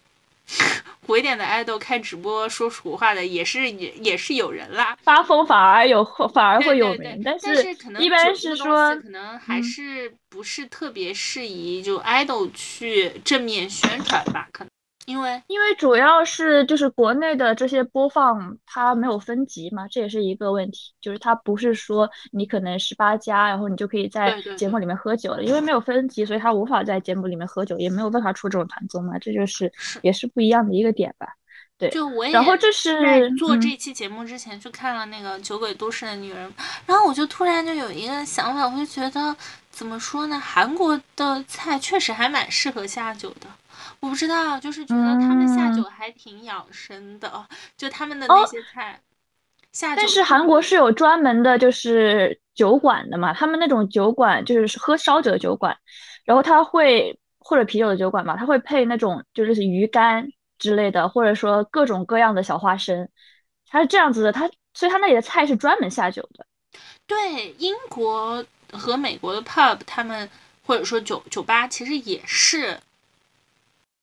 [1.06, 6.04] 火一点的爱豆开直播说苦话的也是也也是有人啦，发疯反而有
[6.34, 14.70] 反而会有名，但是可能一般是说可能还是不是特别适宜就爱豆去正面宣传吧，可能。
[15.06, 20.92] 因为因为主要是就是国内的这些播放它没有分级嘛，这也是一个问题。
[21.00, 31.28] 就是它不是说你可能十八加，然后你就可以在节目里面喝酒了，因为没有分级，所以它无法在节目里面喝酒，也没有办法出这种团综嘛，这就是也是不一样的一个点吧。
[31.78, 36.48] 对，就我也然后这是做这期节目之前去看了那个《酒鬼都市的女人》，
[36.86, 39.36] 然后我就突然就有一个想法，我就觉得
[39.70, 43.46] 怎么说呢，韩国的菜确实还蛮适合下酒的。
[44.00, 49.00] 我不知道，就是觉得他们下酒还挺养生的，就他们的那些菜
[49.72, 49.96] 下酒。
[49.96, 55.76] 但是韩国是有专门的，就是酒馆的嘛，他们那种酒馆就是喝烧酒的酒馆，
[56.24, 60.28] 然后他会或者啤酒的酒馆嘛，他会配那种就是鱼干
[60.58, 63.08] 之类的，或者说各种各样的小花生，
[63.66, 66.46] 他是这样子的，他所以他那里的菜是专门下酒的。
[67.06, 70.28] 对，英国和美国的 pub 他们
[70.64, 72.78] 或者说酒酒吧其实也是。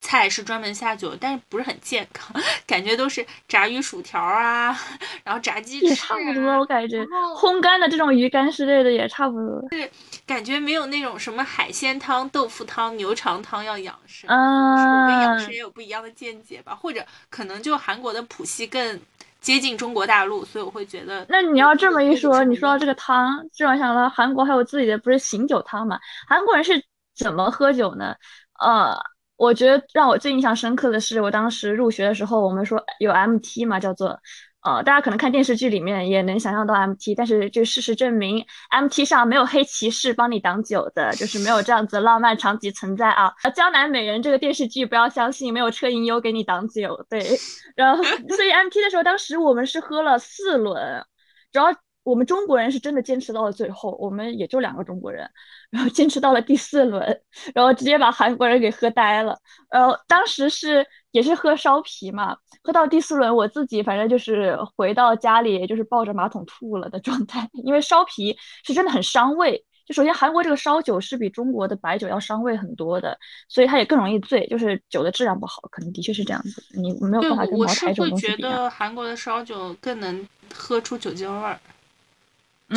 [0.04, 2.36] 菜是专门下酒，但是不是很健康，
[2.68, 4.78] 感觉都是炸鱼薯条啊，
[5.24, 7.02] 然后炸鸡翅，也差不多，我感觉
[7.38, 9.90] 烘干的这种鱼干之类的也差不多，是
[10.28, 14.30] 感觉没有那种什么海鲜汤、豆腐汤、牛肠汤要养生。
[14.30, 19.00] 嗯，跟养生也有不一样的见解吧，或者可能就韩国的谱系更
[19.40, 21.26] 接近中国大陆，所以我会觉得。
[21.30, 25.98] 那你要这么一说，你说到这个汤，就让想到韩国还有自己的不是醒酒汤嘛？
[26.28, 26.84] 韩国人是
[27.16, 28.14] 怎么喝酒呢？
[28.60, 28.94] 呃。
[29.36, 34.18] 我觉得让我最印象深刻的是，我当时入学的时候，我们说有 MT 嘛，叫做，
[34.62, 43.34] 呃，大家可能看电视剧里面也能想象到 MT，但是就事实证明，MT 上没有黑骑士帮你挡酒的，就是没有这样子浪漫场景存在啊。
[43.56, 47.22] 江南美人这个电视剧不要相信，没有车银优给你挡酒，对。
[47.76, 51.04] 然后，所以 MT 的时候，当时我们是喝了四轮，
[51.52, 51.66] 主要。
[52.04, 55.30] 我们中国人是真的坚持到了最后，我们也就两个中国人，
[55.70, 57.22] 然后坚持到了第四轮，
[57.56, 59.38] 然后直接把韩国人给喝呆了。
[59.72, 69.64] 然后当时是也是喝烧啤嘛，喝到第四轮，我自己反正就是回到家里就是抱着马桶吐了的状态， 因为烧啤是真的很伤胃。
[69.86, 73.18] 就首先韩国这个烧酒是比中国的白酒要伤胃很多的，
[73.50, 76.64] 所以它也更容易醉，就是酒的质量不好，可能的确是这样子。
[76.74, 78.32] 你没有办法跟茅台这种东西比。
[78.34, 81.60] 我是会觉得韩国的烧酒更能喝出酒精味儿。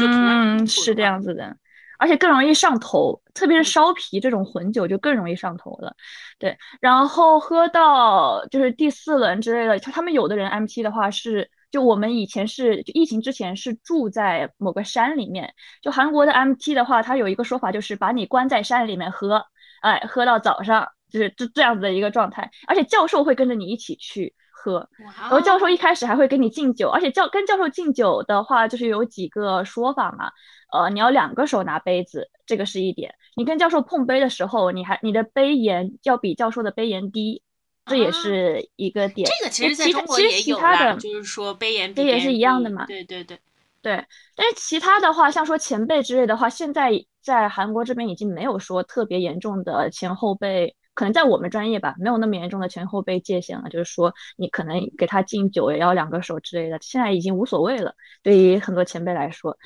[0.05, 1.57] 嗯，是这样子的，
[1.99, 5.95] 而且更容易上头，特别是烧啤这种混酒就更容易上头了。
[6.39, 19.43] 对，然后喝到就是第四轮之类的，他们有的人 MT 的话是，就我们以前是就疫情之前是住在某个山里面，就韩国的 MT 的话，它有一个说法就是把你关在山里面喝，
[19.81, 24.35] 哎，喝到早上，就是这这样子的一个状态，而且教授会跟着你一起去。
[24.67, 30.33] 喝，然后教授一开始还会给你敬酒，而且教跟教授敬酒的话，就是有几个说法嘛。
[30.73, 33.15] 呃，你要两个手拿杯子，这个是一点。
[33.37, 37.43] 你跟教授碰杯的时候，你还你的杯沿要比教授的杯沿低，
[37.87, 39.29] 这也是一个点。
[39.39, 42.85] 这个其实在中国也有的，就是说杯沿低也是一样的嘛。
[42.87, 43.39] 对对对
[43.83, 46.91] 对，但是其他的话，像说前辈之类的话，现在
[47.23, 50.75] 在韩国这边已经没有说特别严重的前后辈。
[50.97, 53.69] 可能在我们专业吧，没有那么严重的前后辈界限了。
[53.69, 57.95] 就是说，你可能给他敬酒也要两个手之类的，现在已经无所谓了。
[58.25, 59.57] 对于很多前辈来说，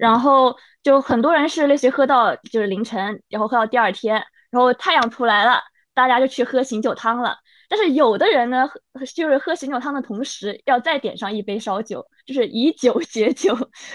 [0.00, 4.14] 然后就很多人是类似于喝到就是凌晨，然后喝到第二天，
[4.50, 5.60] 然后太阳出来了，
[5.94, 7.36] 大家就去喝醒酒汤了。
[7.68, 8.68] 但是有的人呢，
[9.14, 13.54] 就是喝醒酒汤的同时，要再点上一杯烧酒，就是以酒解酒，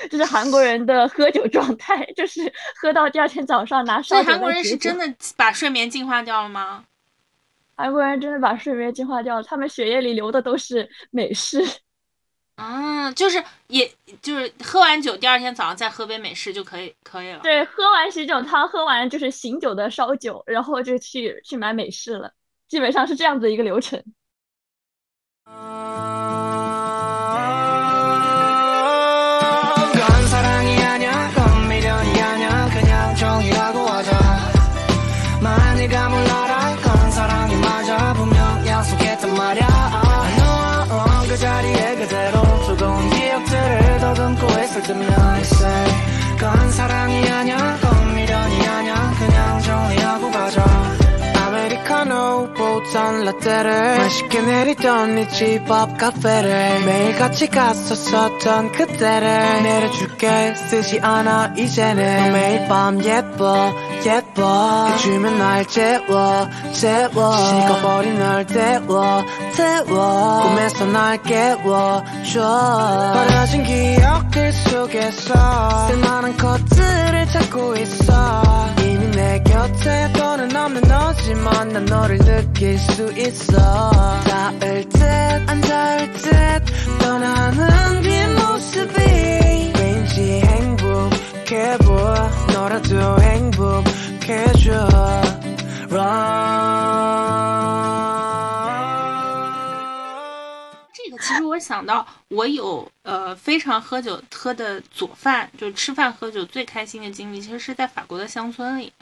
[0.09, 2.41] 这是韩国人的喝酒状态，就是
[2.79, 4.29] 喝到第二天早上拿烧酒。
[4.29, 6.85] 韩国人是真的把睡眠净化掉了吗？
[7.75, 11.65] 韩国人真的把睡眠净化掉了，他们血液里流的都是美式。
[12.57, 17.39] 嗯，就是也就是喝完酒，第二天早上再喝杯美式就可以，可以了。
[17.41, 22.31] 对，喝完醒酒汤，喝完就是醒酒的烧酒，然后就去去买美式了。
[22.73, 24.03] 基本上是这样子一个流程。
[52.97, 60.53] 라떼를 맛있게 내리던 네 집 앞 카페를 매일같이 갔었었던 그때를 내려줄게.
[60.55, 62.33] 쓰지 않아 이제는.
[62.33, 63.73] 매일 밤 예뻐
[64.05, 64.87] 예뻐.
[64.91, 67.35] 해주면 날 재워 재워.
[67.35, 69.23] 식어버린 널 태워
[69.55, 70.41] 태워.
[70.43, 73.13] 꿈에서 날 깨워줘.
[73.13, 78.43] 버려진 기억들 속에서 쓸만한 것들을 찾고 있어.
[78.81, 79.72] 이미 내 곁에
[80.12, 83.90] 더는 없는 너지만 난 너를 느낄 수 있어
[84.24, 86.64] 닿을 듯 안 닿을 듯
[87.00, 94.88] 떠나는 뒷모습이 왠지 행복해 보여 너라도 행복해져
[95.90, 95.98] Run
[100.94, 108.92] 这个其实我想到，我有呃非常喝酒喝的佐饭，就是吃饭喝酒最开心的经历，其实是在法国的乡村里。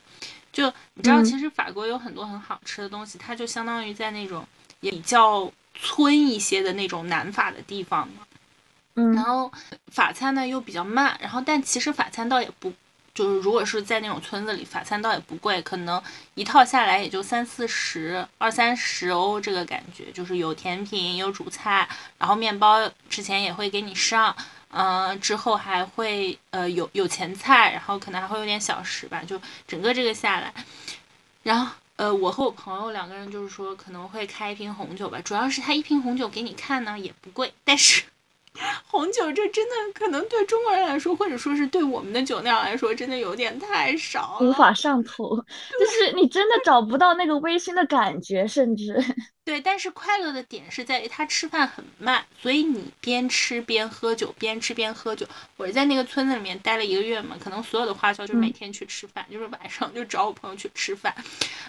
[0.52, 4.46] 就你知道，嗯其实法国有很多很好吃的东西，它就相当于在那种
[4.82, 8.24] 也比较村一些的那种南法的地方嘛。
[8.96, 9.50] 嗯然后
[9.88, 12.74] 法餐呢又比较慢，然后但其实法餐倒也不，
[13.14, 16.02] 就是如果是在那种村子里，法餐倒也不贵，可能
[16.36, 21.88] 一套下来也就三四十、二三十欧这个感觉，就是有甜品、有主菜，
[22.18, 24.36] 然后面包之前也会给你上，
[24.72, 30.54] 嗯、之后还会呃有有前菜，然后可能还会有点小食吧，就整个这个下来，
[31.44, 31.74] 然后。
[31.98, 38.02] 呃，我和我朋友两个人就是说可能会开一瓶红酒吧，主要是他一瓶红酒给你看呢也不贵，但是
[38.90, 44.40] 红酒这真的可能对中国人来说，或者说是对我们的酒量来说，真的有点太少。
[44.42, 45.38] 无法上头，
[45.80, 49.00] 就是你真的找不到那个微醺的感觉，甚至
[49.44, 55.28] 对，但是快乐的点是在于他吃饭很慢，所以你边吃边喝酒，边吃边喝酒。
[55.58, 61.14] 我是在那个村子里面待了一个月嘛，可能所有的花销就是每嗯天去吃饭，就是晚上就找我朋友去吃饭，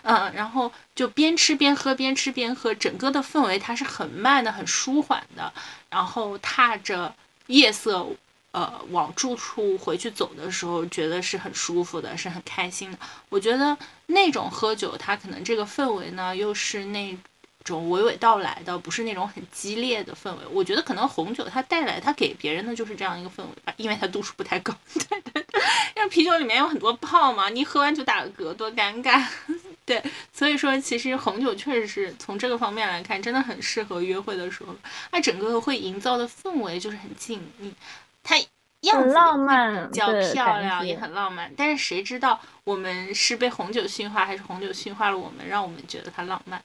[0.02, 5.52] 嗯，然后就边吃边喝，边吃边喝，整个的氛围它是很慢的、很舒缓的，
[5.88, 7.14] 然后踏着
[7.46, 8.06] 夜色。
[8.52, 12.98] 呃，往住处回去走的时候，觉得是很舒服的，是很开心的。
[13.30, 13.74] 我觉得
[14.08, 17.16] 那种喝酒，它可能这个氛围呢，又是那
[17.62, 20.38] 种娓娓道来的，不是那种很激烈的氛围。
[20.50, 24.74] 我觉得可能红酒它带来，它给别人的就是这样一个氛围吧，因为它度数不太高。
[25.08, 25.62] 对对对，
[25.96, 29.24] 因为啤酒里面有很多泡嘛，你喝完就打个嗝，多尴尬。
[29.84, 34.74] 对，所以说其实红酒确实是从这个方面来看，真的很适合约会的时候。
[35.10, 37.72] 它整个会营造的氛围就是很静谧，
[38.22, 38.36] 它
[38.82, 40.96] 样子很浪漫比较漂亮，也。
[40.96, 41.52] 很浪漫。
[41.56, 46.62] 但是谁知道我们是被红酒驯化，还是红酒驯化了我们，让我们觉得它浪漫？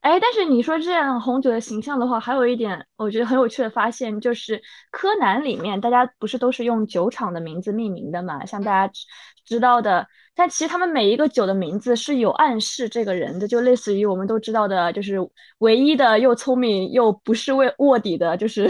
[0.00, 8.44] 哎，但是你说这样红酒的形象的话，还有一点我觉得很有趣的发现，就是柯南里面大家不是都是用酒厂的名字命名的嘛？
[8.46, 9.04] 像大家知
[9.44, 15.16] 知道的，但其实他们每一个酒的名字是有暗示这个人的，就类似于我们都知道的，就是
[15.58, 18.68] 唯一的又聪明又不是为卧底的，就是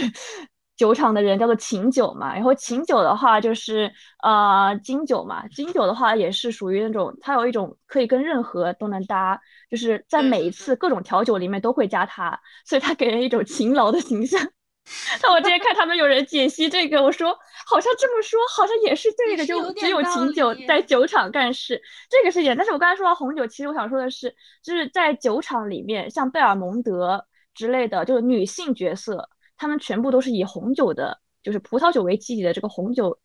[0.79, 2.33] 酒厂的人叫做琴酒嘛。
[2.35, 9.39] 然后琴酒的话就是呃金酒嘛，金酒的话也是属于那种它有一种可以跟任何都能搭。
[9.71, 14.41] 就是在每一次各种调酒里面都会加它，所以它给人一种勤劳的形象。
[15.21, 17.37] 但我之前看他们有人解析这个，我说
[17.67, 22.57] 好像这么说好像也是对的，就只有琴酒在酒厂干事，这个是一点。
[22.57, 29.29] 但是我刚才说到红酒，其实我想说的是，就是在酒厂里面，像贝尔蒙德之类的，就是女性角色，
[29.59, 33.19] 他们全部都是以红酒的，就是葡萄酒为基底的这个红酒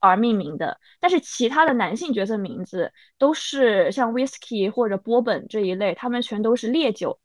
[0.00, 0.78] 而命名的。
[1.00, 7.18] 但是其他的男性角色名字都是像 whisky 或者波本这一类，他们全都是烈酒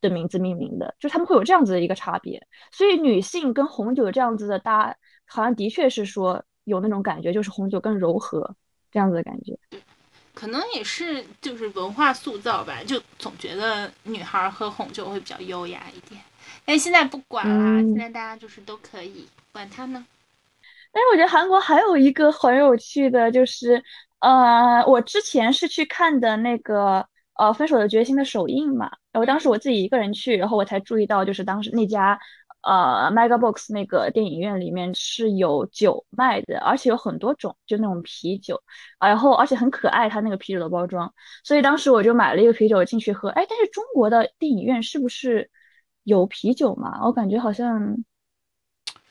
[0.00, 2.46] 的名字命名的，就他们会有这样子的一个差别。
[2.72, 8.54] 所以女性跟红酒这样子的搭，好像的确是说有那种感觉，就是红酒更柔和
[8.92, 9.58] 这样子的感觉。
[10.34, 16.20] 可能也是就是文化塑造吧，就总觉得女孩喝红酒会比较优雅一点。
[16.68, 20.04] 但现在不管啦，嗯现在大家就是都可以管他呢。
[20.92, 23.82] 但是我觉得韩国还有一个很有趣的，就是
[24.18, 26.96] 呃，我之前是去看的那个
[27.38, 32.18] 呃《分手的决心》的首映嘛，然后当时我自己一个人去，然后我才注意到，就是当时那家
[32.60, 38.62] 呃 Mega Box 那个电影院里面是有酒卖的，而且有很多种，就那种啤酒，
[38.98, 41.10] 啊然后而且很可爱，它那个啤酒的包装，
[41.44, 43.30] 所以当时我就买了一个啤酒进去喝。
[43.30, 45.50] 哎，但是中国的电影院是不是
[46.08, 47.00] 有啤酒吗？
[47.04, 47.96] 我感觉好像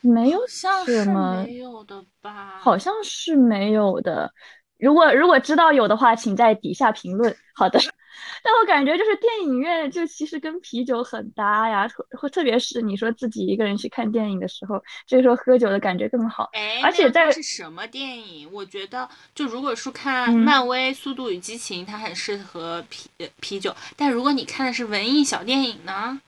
[0.02, 1.44] 没有好像是什么。
[1.46, 2.58] 没有的吧？
[2.60, 4.34] 好像是没有的。
[4.80, 7.36] 如果如果知道有的话，请在底下评论。
[7.56, 7.80] 好的，
[8.44, 16.50] 但我感觉就是电影院就其实跟啤酒很搭呀，特特别是你说自己一个人去看电影的时候，这个时候喝酒的感觉更好。
[16.54, 18.48] 哎，而且在是什么电影？
[18.54, 26.22] 我觉得就如果是看嗯漫威《速度与激情》，它很适合啤呃啤酒，但如果你看的是文艺小电影呢？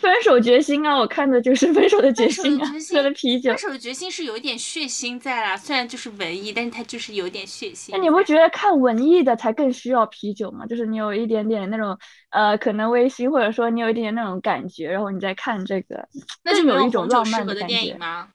[0.00, 3.58] 分手决心啊，我看的就是分手的决心啊喝了啤酒分。
[3.58, 7.90] 手的决心是有一点血腥在啦，虽然就是文艺，但是它就是有点血腥。
[7.92, 10.64] 那你不觉得看文艺的才更需要啤酒吗？
[10.64, 11.98] 就是你有一点点那种
[12.30, 16.08] 呃，可能微醺，或者说你有一点点那种感觉，然后你再看这个，
[16.42, 17.68] 那就没有一种浪漫的感觉。
[17.68, 18.28] 电影吗？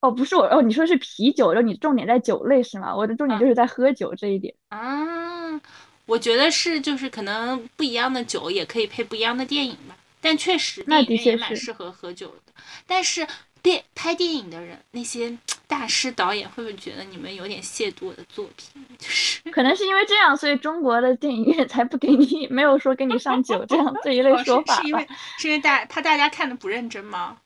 [0.00, 2.94] 哦，不是我哦，你说是啤酒，然后你重点在酒类是吗？
[2.94, 4.54] 我的重点啊就是在喝酒这一点。
[4.68, 5.58] 啊，
[6.04, 9.96] 我觉得是，就是可能不一样的酒也可以配不一样的电影吧。
[10.26, 12.52] 但确实，那电影院的确是也蛮适合喝酒的。
[12.86, 13.26] 但是
[13.62, 18.84] 电拍电影的人，那些大师导演会不会觉得你们有点亵渎我的作品？
[18.98, 25.08] 就是可能是因为这样，所以中国的电影院才不给你，没有说给你上酒这样这一类说法吧是因为。
[25.38, 27.38] 是因为大怕大家看的不认真吗？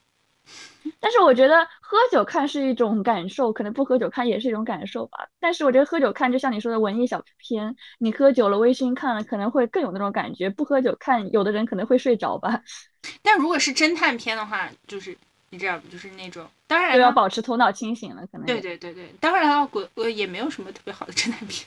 [0.99, 5.28] 但是我觉得喝酒看是一种感受，可能不喝酒看也是一种感受吧。
[5.39, 10.49] 但是我觉得喝酒看，就像你说的文艺小片，你喝酒了微醺看了，可能会更有那种感觉。
[10.51, 12.62] 不喝酒看，有的人可能会睡着吧，
[13.22, 15.16] 但如果是侦探片的话，就是
[15.51, 21.66] 你知道，就是那种，当然就要，保持头脑清醒了，可能对对对对，当然了，国呃也没有什么特别好的侦探片。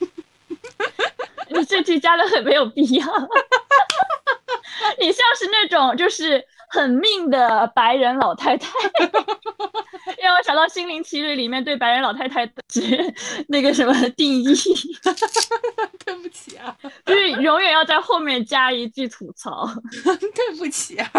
[1.50, 3.06] 你这句加的很没有必要。
[4.98, 6.42] 你像是那种就是
[6.72, 8.70] 很命的白人老太太，
[10.18, 12.54] 让我想到《心灵奇旅》里面对白人老太太的
[13.48, 14.54] 那个什么定义，
[16.02, 19.68] 对不起啊，就是永远要在后面加一句吐槽。
[20.34, 21.10] 对不起啊。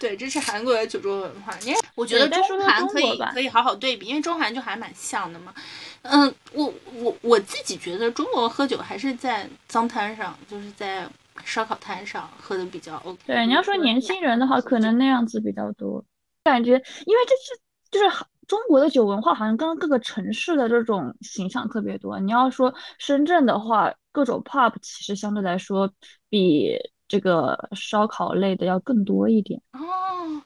[0.00, 1.56] 对，这是韩国的酒桌文化。
[1.64, 5.54] 因为我觉得中韩可以可以好好对比，因为中韩就还蛮像的嘛。
[6.02, 11.06] 嗯，我我我自己觉得中国喝酒还是在脏摊上，就是在
[11.44, 13.18] 烧烤摊上喝的比较 OK。
[13.26, 16.04] 对，你要说年轻人的话，可能那样子比较多。
[16.42, 17.60] 感觉，因为这是
[17.90, 22.18] 就是中国的酒文化，好像跟各个城市的这种形象特别多。
[22.18, 25.92] 你要说深圳的话，各种 pub 其实相对来说
[26.28, 26.76] 比
[27.06, 29.60] 这个烧烤类的要更多一点。
[29.72, 29.78] 哦，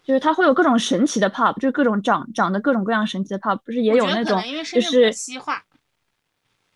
[0.02, 5.62] 就是它会有各种神奇的 pub，就是各种长长得各种各样神奇的 pub，不是也有那种就是西化，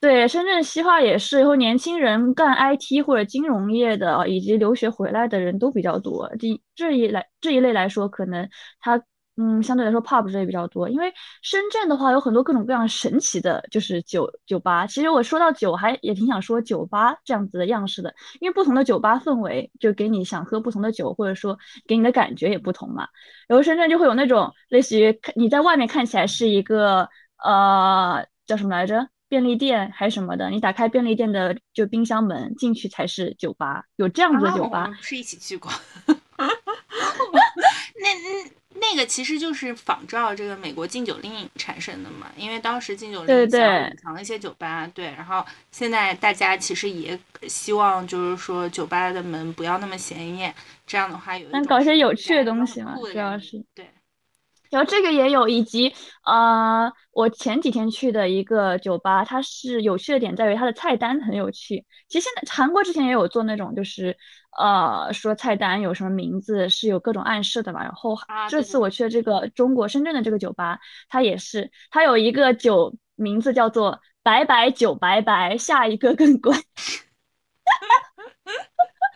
[0.01, 6.31] 对，深圳西化也是，以后年轻人干 IT 或者金融业的，以及留学回来的人都比较多。
[6.39, 9.03] 这这一来这一类来说，可能它
[9.37, 10.89] 嗯相对来说 pub 这也比较多。
[10.89, 14.87] 因为深圳的话有很多各种各样神奇的，就是酒酒吧。
[14.87, 23.09] 其实我说到酒，还也挺想说酒吧这样子的样式的，因为不同的酒吧氛围就给你想喝不同的酒，或者说给你的感觉也不同嘛。
[23.49, 27.09] 然后深圳就会有那种类似于你在外面看起来是一个
[27.45, 29.09] 呃叫什么来着？
[29.29, 35.71] 便利店还是什么的，你打开便利店的就冰箱门进去才是酒吧，有这样子的啊我酒吧是一起去过。
[38.01, 38.51] 那那
[38.81, 47.19] 那个其实就是仿照这个美国禁酒令产生的嘛，因为当时禁酒令想对藏一些酒吧，对，然后现在大家其实也
[47.49, 50.55] 希望就是说酒吧的门不要那么显眼，
[50.87, 53.91] 这样的话有一但种搞些有趣的东西嘛主要是对。
[54.71, 55.95] 然后这个也有，以及
[56.25, 61.85] 呃，我前几天去的一个酒吧，它是有趣的点在于它的菜单很有趣。
[62.09, 64.17] 其实现在韩国之前也有做那种，就是
[64.59, 67.83] 呃说菜单有什么名字是有各种暗示的嘛。
[67.83, 68.17] 然后
[68.49, 76.57] 这次我去的这个中国深圳的这个酒吧，它也是，它有一个酒名字叫做“白白酒白白，下一个更乖。”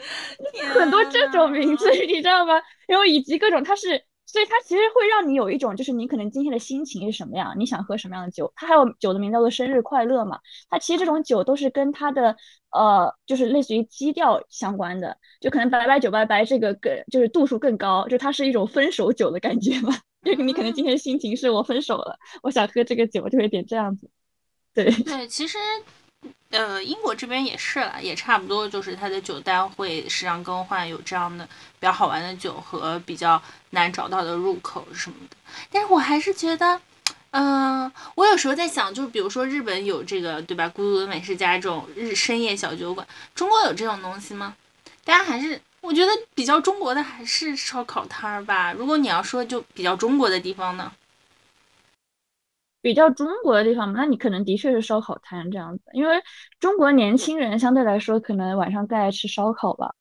[0.75, 2.55] 很多这种名字，你知道吗？
[2.89, 8.51] 然后以及各种，它是，所以它其实会让你有一种，就是你可能今天的心情是什么样，你想喝什么样的酒。
[8.57, 12.35] 它还有酒的名叫做生日快乐嘛，它其实这种酒都是跟它的
[12.71, 19.95] 呃，就是类似于基调相关的，就可能白白酒白白这个更就是度数更高，就它是一种分手酒的感觉嘛。
[20.25, 24.09] 就是你可能今天心情是我分手了，我想喝这个酒，就会点这样子。
[24.73, 25.59] 对，对，其实，
[26.51, 31.45] 呃，英国这边也是啦，也差不多，就是它的酒单会时常更换，有这样的
[31.81, 35.37] 比较好玩的酒和比较难找到的入口什么的。
[35.71, 36.81] 但是我还是觉得，
[37.31, 44.55] 嗯、我有时候在想，就比如说日本有这个对吧，孤独的美食家这种日深夜小酒馆，中国有这种东西吗？
[45.05, 45.61] 大家还是。
[45.83, 48.73] 我觉得比较中国的还是烧烤摊儿吧。
[48.73, 50.93] 如果你要说就比较中国的地方呢，
[52.83, 56.23] 比较中国的地方嘛，那你可能的确是烧烤摊这样子，因为
[56.61, 59.95] 中国年轻人相对来说可能晚上更爱吃烧烤吧。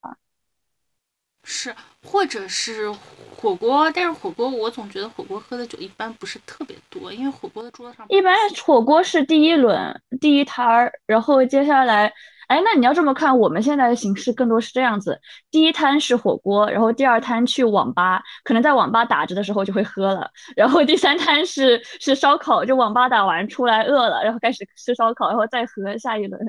[1.43, 2.91] 是，或者是
[3.35, 12.11] 火锅，但是火锅我总觉得火锅喝的酒一般不是特别多，因为火锅的桌子上一般火锅是第一轮第一摊儿，然后接下来，
[12.47, 26.39] 哎，那你要这么看，我们现在的形式更多是这样子：第一摊是火锅，然后第二摊去网吧，可能在网吧打着的时候就会喝了，然后第三摊是是烧烤，就网吧打完出来饿了，然后开始吃烧烤，然后再喝下一轮，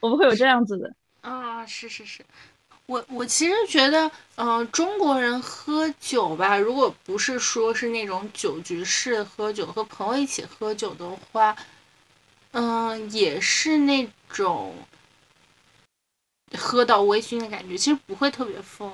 [0.00, 0.90] 我们会有这样子的。
[1.20, 2.24] 啊，是是是，
[2.90, 11.56] 我我其实觉得，嗯、中国人喝酒吧，如果不是说是那种酒局式喝酒，和朋友一起喝酒的话，
[12.50, 14.74] 嗯、也是那种
[16.58, 18.92] 喝到微醺的感觉，其实不会特别疯。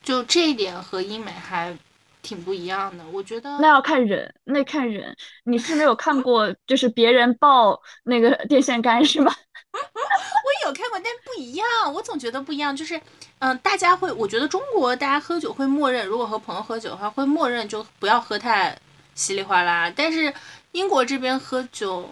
[0.00, 1.76] 就这一点和英美还
[2.22, 3.58] 挺不一样的，我觉得。
[3.58, 5.16] 那要看人，那看人。
[5.42, 9.34] 你是没有看过，就是别人抱那个电线杆是吗？
[9.94, 11.66] 我有看过，但不一样。
[11.92, 13.00] 我总觉得不一样，就是，
[13.40, 18.76] 嗯、大家会，我觉得中国大家喝酒会默认，如果和朋友喝酒的话，会默认就不要喝太
[19.14, 19.92] 稀里哗啦。
[19.94, 20.32] 但是
[20.72, 22.08] 英国这边喝酒，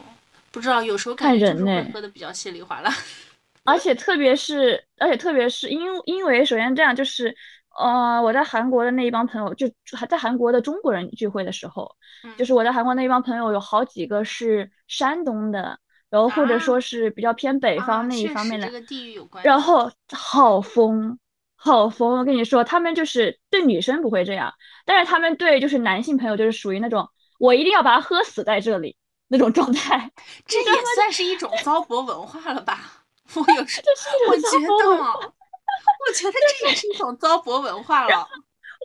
[0.51, 2.93] 不知道有时候感看觉就是人呢会喝的比较稀里哗啦。
[3.65, 7.33] 而且特别是，而且特别是因因为首先这样就是，
[7.79, 11.89] 呃，我在韩国的那一帮朋友，就还在韩国的中国人聚会的时候，
[12.25, 15.79] 嗯就是我在韩国那一帮朋友有好几个是山东的，
[16.13, 19.43] 然后或者啊说是比较偏北啊方那一方面的，实这个地域有关。
[19.43, 21.19] 然后好疯，
[21.57, 22.19] 好疯！
[22.19, 24.53] 我跟你说，他们就是对女生不会这样，
[24.85, 27.09] 但是他们对就是男性朋友就是属于那种
[27.39, 28.95] 我一定要把他喝死在这里
[29.29, 30.13] 那种状态。
[30.45, 33.05] 这也算是一种糟粕文化了吧？
[33.35, 38.29] 我有时这是我觉得，我觉得这也是一种糟粕文化了。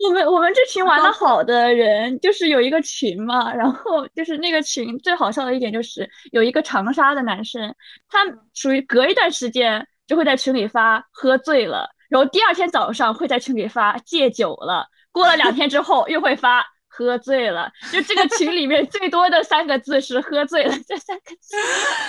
[0.06, 7.74] 我们我们这群玩的 好的人，就是有一个群嘛，然后就是那个群最好笑的一点就是有一个长沙的男生，
[8.10, 8.20] 他
[8.54, 21.58] 属于隔一段时间就会在群里发喝醉了，然后第二天早上会在群里发戒酒了，过了两天之后又会发喝醉了，就这个群里面最多的三个字是喝醉了这三个字，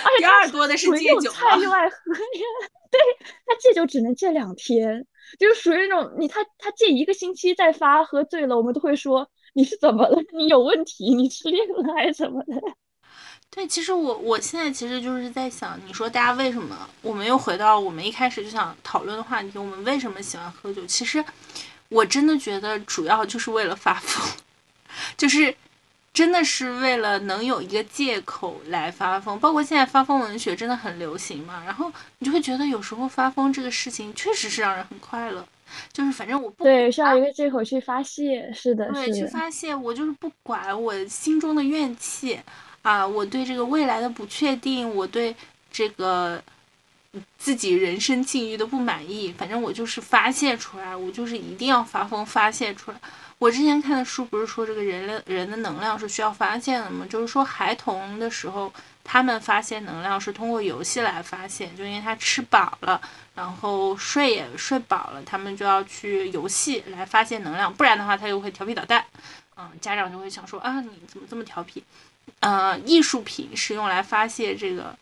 [0.05, 2.45] 而且第他二多的是戒酒菜又爱喝呀，
[2.91, 2.99] 对
[3.47, 5.05] 他戒酒只能戒两天。
[5.37, 10.19] 就是属于那种你他他戒一个星期再发喝醉了，我们都会说你是怎么了？
[10.33, 11.13] 你有问题？
[11.13, 12.55] 你失恋了还是怎么的？
[13.51, 16.87] 对，其实我我现在其实就是在想，你说大家为什么？
[17.01, 20.85] 我们又回到我们一开始就想讨论的话题，我们为什么喜欢喝酒？
[20.85, 21.23] 其实
[21.89, 24.23] 我真的觉得主要就是为了发疯，
[25.17, 25.55] 就是
[26.13, 29.39] 真的是为了能有一个借口来发疯。
[29.39, 35.45] 包括现在发疯文学真的很流行嘛，然后你就会觉得有时候发疯这个事情确实是让人很快乐，
[35.93, 38.51] 就是反正我不对，需要一个借口去发泄。
[38.53, 39.25] 是的，对，去。
[39.27, 42.39] 发泄，我就是不管我心中的怨气
[42.81, 45.35] 啊，我对这个未来的不确定，我对
[45.71, 46.41] 这个
[47.37, 52.97] 自己人生境遇的不满意，反正我就是发泄出来，我就是一定要发疯发泄出来。
[53.39, 57.05] 我之前看的书不是说这个人类人的能量是需要发现的吗？
[57.09, 58.71] 就是说孩童的时候，
[59.01, 63.01] 他们发现能量是通过游戏来发现，就因为他吃饱了，
[63.33, 69.05] 然后睡也睡饱了，他们就要去游戏来发现能量，不然的话他又会调皮捣蛋。
[69.55, 71.81] 嗯，家长就会想说啊，你怎么这么调皮？
[72.41, 74.93] 呃，艺术品是用来发泄这个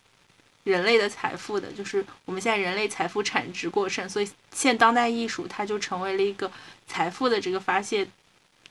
[0.62, 6.48] 人类的财富的，就是我们现在人类财富产值过剩，所以现当代艺术它就成为了一个
[6.86, 8.06] 财富的这个发泄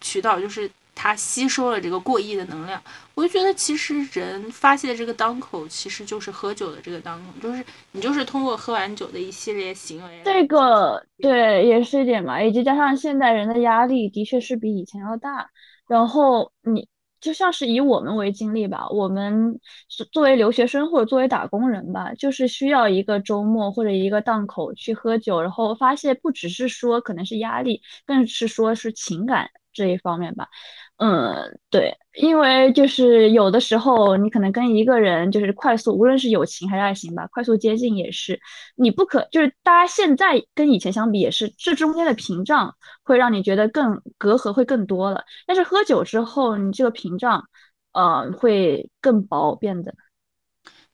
[0.02, 2.82] 渠道，就是它吸收了这个过亿的能量。
[3.14, 15.50] 我就觉得其实人发泄的这个当口，其实就是喝酒的这个当口，就是你就是通过喝完酒的一系列行为，这个对也是一点嘛，以及加上现代人的压力的确是比以前要大，
[15.88, 16.88] 然后你
[17.20, 30.48] 就像是以我们为经历吧，我们是作为留学生或者作为打工人吧，就是需要一个周末或者一个档口去喝酒，然后发泄不只是说可能是压力，更是说是情感这一方面吧。
[30.98, 38.40] 嗯，对，因为就是有的时候你可能跟一个人就是快速，无论是友情还是爱情吧，快速接近也是，
[38.76, 45.24] 你不可就是大家现在跟以前相比也是，这中间的屏障会让你觉得更隔阂会更多了。
[45.46, 47.44] 但是喝酒之后，你这个屏障，
[47.94, 49.94] 呃，会更薄变得。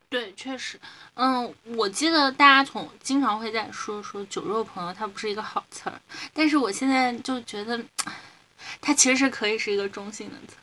[0.09, 0.77] 对，确实，
[1.15, 5.99] 嗯，我记得大家从经常会在说说酒肉朋友，它不是一个好词儿，
[6.34, 7.79] 但是我现在就觉得，
[8.82, 10.57] 它其实是可以是一个中性的词，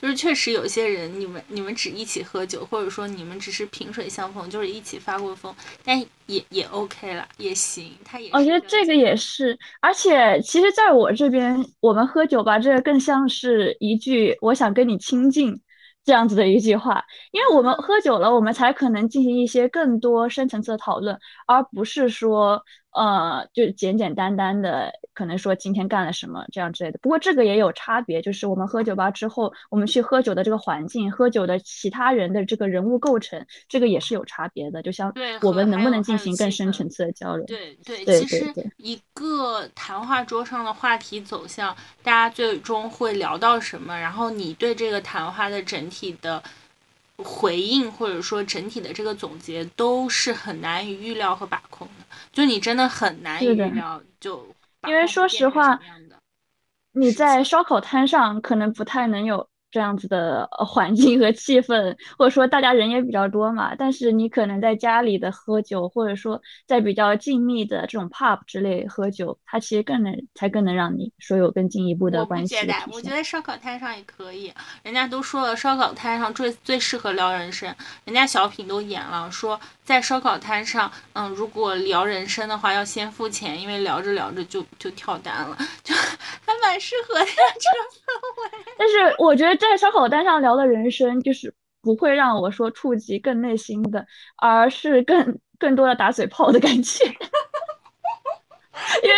[0.00, 15.60] 就是确实有些人，你们你们只一起喝酒，或者说你们只是萍水相逢，就是一起发过疯，但也也 OK 了，也行，它也我觉得这个也是，而且其实在我这边，我们喝酒吧，这个更像是一句“我想跟你亲近”
[16.04, 17.02] 这样子的一句话，
[17.32, 22.62] 因为我们喝酒了，我们才可能进行一些更多深层次的讨论，而不是说，
[22.94, 26.98] 呃，就简简单单的，可能说今天干了什么这样之类的。
[27.02, 34.80] 不过这个也有差别，就是我们喝酒吧之后，我们去喝酒的这个环境，喝酒的其他人的这个人物构成，这个也是有差别的。
[34.80, 37.44] 就像对我们能不能进行更深层次的交流？
[37.46, 41.74] 对对，对其实一个谈话桌上的话题走向，
[42.04, 46.40] 大家最终会聊到什么，然后你对这个谈话的整体的
[47.16, 52.03] 回应，或者说整体的这个总结，都是很难以预料和把控的。
[52.34, 53.40] 就你真的很难
[54.20, 54.46] 就
[54.86, 55.78] 因为说实话
[56.92, 63.74] 你在烧烤摊上可能不太能有这样子的呃环境和气氛，或者说大家人也比较多嘛。
[63.76, 72.88] 但是你可能在家里的喝酒，或者说在比较静谧的这种 pub 之类喝酒，它其实更能才更能让你说有更进一步的关系觉得，的体现。
[72.94, 74.52] 我觉得烧烤摊上也可以。
[74.84, 77.74] 人家都说了，烧烤摊上最最适合聊人生。
[78.04, 85.92] 人家小品都演了，说在烧烤摊上，嗯，如果聊人生的话，要先付钱，因为聊着聊着就就跳单了，就
[86.46, 87.26] 还蛮适合的。
[87.26, 94.06] 这个但是我觉得在烧烤摊上聊的人生，就是不会让我说触及更内心的，
[94.36, 97.04] 而是更更多的打嘴炮的感觉。
[99.02, 99.16] 因为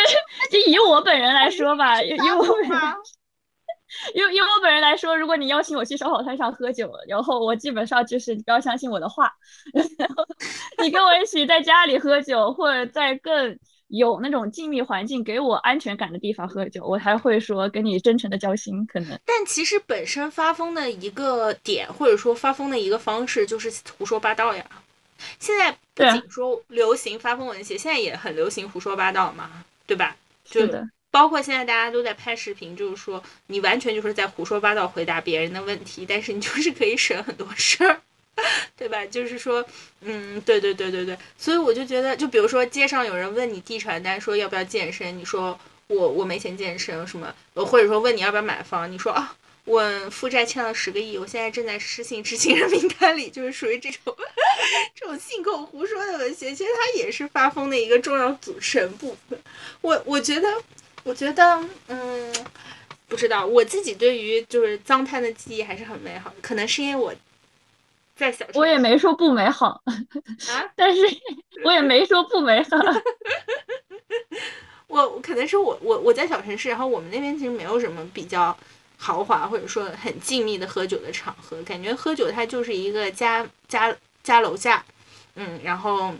[0.50, 2.94] 就以我本人来说吧，以以我本人吗？
[4.14, 9.32] 因为因为我本人来说，如果你邀请我去烧烤摊上喝酒，然后我基本上就是你不要相信我的话，
[9.98, 10.26] 然后
[10.82, 13.58] 你跟我一起在家里喝酒，或者在更
[13.88, 18.84] 有那种静谧环境给我安全感的地方喝酒，我才会说跟你真诚的交心。
[18.86, 24.64] 可能但其实本身发疯的一个点，或者说发疯的一个方式，就是胡说八道呀。
[25.38, 30.14] 现在不仅说流行发疯文学，现在也很流行胡说八道嘛，对吧？
[30.44, 38.00] 就是的，包括现在大家都在拍视频，就是说你完全就是在胡说八道回答别人的问题，但是你就是可以省很多事儿，
[38.76, 39.04] 对吧？
[39.06, 39.64] 就是说，
[40.02, 45.58] 嗯，对对对对对，所以我就觉得，就比如说街上有人问你递传单说要不要健身，你说
[45.88, 49.36] 我我没钱健身什么，或者说问你要不要买房，你说啊。
[49.64, 49.82] 我
[50.12, 54.16] 负债欠了十个亿，我现在正在失信执行人名单里，就是属于这种
[54.94, 59.36] 这种信口胡说的文学，其实它也是发疯的一个重要组成部分。
[59.80, 60.48] 我我觉得，
[61.02, 62.32] 我觉得，嗯，
[63.08, 67.12] 不知道，我自己对于就是脏摊的记忆还是很美好的，可能是因为我
[68.16, 71.02] 在小我也没说不美好，啊， 但是
[71.62, 72.70] 我也没说不美好。
[74.88, 78.56] 我我可能是我我我在小城市，然后我们那边其实没有什么比较
[78.96, 84.82] 豪华或者说很静谧的喝酒的场合，感觉喝酒它就是一个家家家楼下，
[85.34, 86.14] 嗯，然后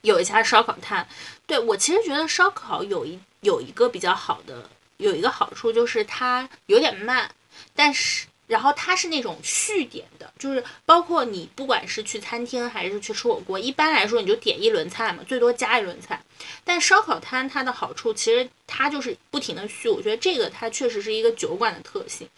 [0.00, 1.06] 有一家烧烤摊。
[1.46, 7.30] 对我其实觉得烧烤有一有一个比较好的有一个好处就是它有点慢，
[7.74, 8.26] 但是。
[8.46, 16.22] 然后它是那种续点的，就是包括你不管是去餐厅还是去吃火锅，一般来说你就点一轮菜嘛，最多加一轮菜。
[16.62, 22.28] 但烧烤摊它的好处，其实它就是不停的续，我觉得这个它确实是一个酒馆的特性，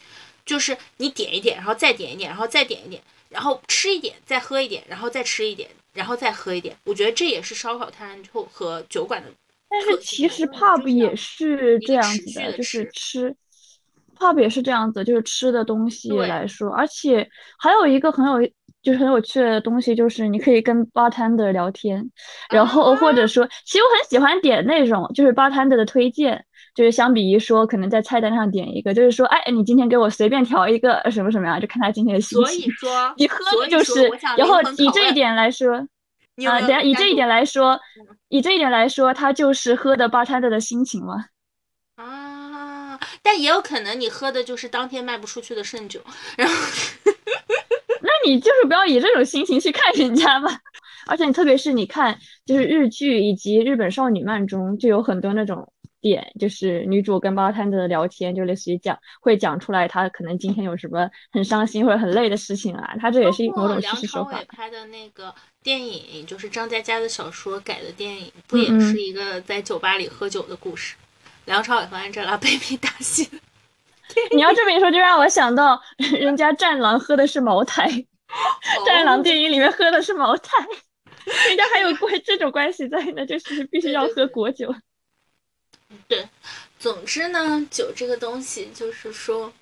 [0.44, 6.76] 就是你点一点，然后再点一点，然后再点一点，然后吃一点，再喝一点，然后再吃一点，然后再喝一点。
[6.84, 9.30] 我觉得这也是烧烤摊就和酒馆的
[9.68, 13.36] 但是其实 pub 也是这样持子的，就是吃吃
[14.16, 18.50] pub 也是这样子，就是吃的东西来说，而且还有一个很有
[18.82, 22.10] 就是很有趣的东西，就是你可以跟 bartender 聊天，
[22.50, 26.44] 然后或者说，其实我很喜欢点那种就是 bartender 的推荐。
[26.74, 32.72] 就是相比于说，可能在菜单上点一个，就是说，哎，你今天给我随便调一个什么什么样，就看他今天的心情所以情。
[32.72, 34.06] 说，你喝的就是
[34.36, 35.74] 然后以这一点来说，
[36.46, 41.24] 啊，等下以这一点来说嗯，以这一点来说，他就是喝的 bartender 的心情嘛。
[43.26, 46.00] 啊，但也有可能你喝的就是当天卖不出去的剩酒，
[46.38, 46.54] 然后
[48.00, 50.60] 那你就是不要以这种心情去看人家吧。
[51.08, 64.44] 而且你特别是你看，就是日剧以及日本少女漫中，就有很多那种点，就是女主跟 bartender 的聊天，就类似于讲会讲出来她可能今天有什么很伤心或者很累的事情啊，她这也是一某种叙事手法伟。
[64.48, 70.96] 拍的那个电影，就是张嘉佳的小说改的电影，不也是一个在酒吧里喝酒的故事？
[71.46, 73.28] 梁朝伟和 Angelababy 打戏。
[74.32, 77.88] 你要这么一说，就让我想到人家战狼喝的是茅台，
[78.86, 80.64] 战狼电影里面喝的是茅台，
[81.48, 84.74] 人家还有关这种关系在呢，就是必须要喝果酒。
[86.08, 86.28] 对
[86.78, 89.52] 总之呢，酒这个东西就是说，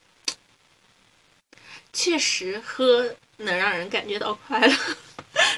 [1.92, 4.74] 确实喝能让人感觉到快乐。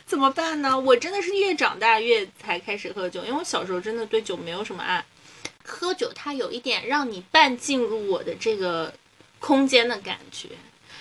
[0.07, 0.79] 怎么办呢？
[0.79, 5.05] 我真的是越长大越才开始喝酒，因为我小时候真的对酒没有什么爱。
[5.67, 8.93] 喝酒它有一点让你半进入我的这个
[9.41, 10.51] 空间的感觉，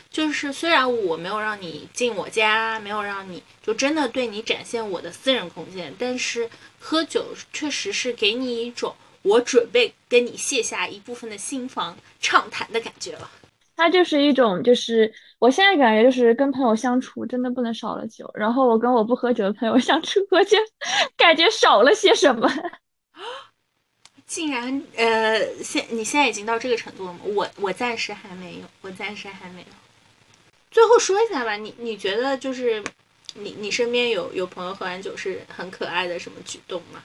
[0.09, 6.49] 就是虽然我没有让你进我家，没有让你就真的对你展现我的私人空间，但是
[6.79, 13.29] 喝酒确实是给你一种我准备跟你卸下一部分的心房畅谈的感觉了。
[13.77, 20.57] 它就是一种，就是我现在感觉就是跟朋友相处真的不能少了酒，然后我跟我不喝酒的朋友相处，我就
[21.17, 22.49] 感觉少了些什么。
[24.27, 27.19] 竟然，呃，现你现在已经到这个程度了吗？
[27.23, 29.67] 我我暂时还没有，我暂时还没有。
[30.71, 32.83] 最后说一下吧，你你觉得就是
[33.35, 37.03] 你你身边有有朋友喝完酒是很可爱的什么举动吗？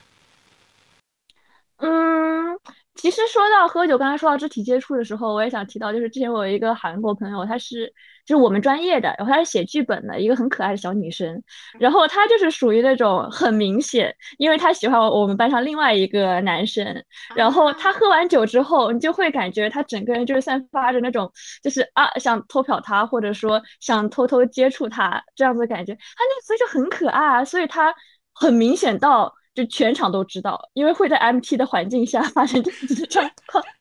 [3.01, 7.87] 嗯，其实说到喝酒，刚才说到肢体接触的时候，我也想提到，就是之前我有一个韩国朋友，她是
[8.27, 11.43] 就是我们专业的，然后她是写剧本的一个很可爱的小女生，
[11.79, 18.61] 然后她就是属于那种很明显，因为她喜欢我们班上另外一个男生，然后她喝完酒之。
[18.61, 21.31] 后，你就会感觉她整个人就是散发着那种
[21.63, 27.95] 就是啊想偷瞟他，或者说想偷偷接触他这样子的感觉，她那所以就很可爱啊，所以她
[28.35, 29.35] 很明显到。
[29.55, 33.63] 就全场都知道，因为会在 MT 的环境下发生这样子的状况。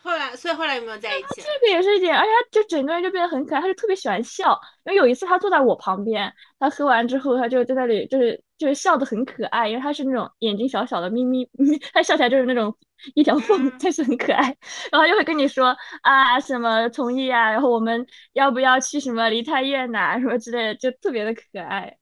[0.00, 1.42] 后来，所以后来有没有在一起？
[1.42, 4.58] 这个也是一点，而且他就整个人就变得很可爱，他就特别喜欢笑。
[4.86, 11.46] 因为有一次他坐在我旁边，他喝完之后，他就在那里就是就是笑的很可爱，因为他是那种眼睛小小的眯眯，
[11.92, 12.74] 他笑起来就是那种
[13.14, 14.56] 一条缝，但是很可爱。
[14.90, 21.94] 然后就会跟你说啊什么同意啊，然后我们要不要去什么梨泰院呐什么之类的，就特别的可爱。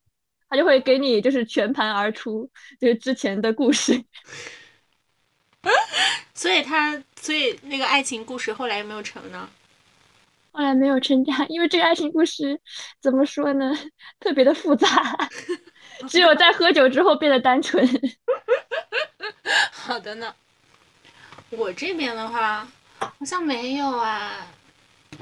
[0.49, 4.05] 他就会给你就是全盘而出，就是之前的故事。
[6.35, 9.49] 所以他，所以那个爱情故事后来有没有成呢？
[10.53, 12.61] 后来没有成家，因为这个爱情故事
[13.01, 13.77] 怎么说呢，
[14.21, 14.89] 特别的复杂，
[16.09, 17.87] 只有在喝酒之后变得单纯。
[19.73, 20.35] 好的呢，
[21.51, 22.67] 我这边的话
[22.99, 24.47] 好像没有啊。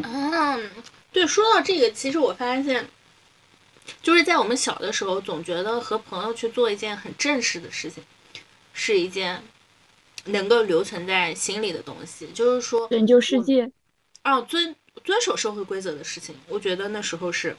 [0.03, 0.71] 嗯，
[1.13, 2.87] 对，说到这个，其实我发现。
[4.03, 8.03] 就是在我们小的时候，总觉得和朋友去做一件很正式的事情，
[8.73, 9.43] 是一件
[10.27, 12.29] 能够留存在心里的东西。
[12.35, 13.71] 就是说，拯救世界，
[14.25, 14.75] 哦，遵
[15.05, 17.57] 遵守社会规则的事情，我觉得那时候是。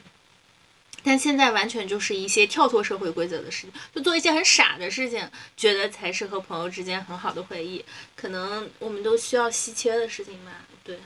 [1.04, 7.84] 但现在完全就是一些跳脱社会规则的事情，就做一些很傻的事情，觉得才是和朋友之间很好的回忆。
[8.16, 10.98] 可能我们都需要稀缺的事情吧，对。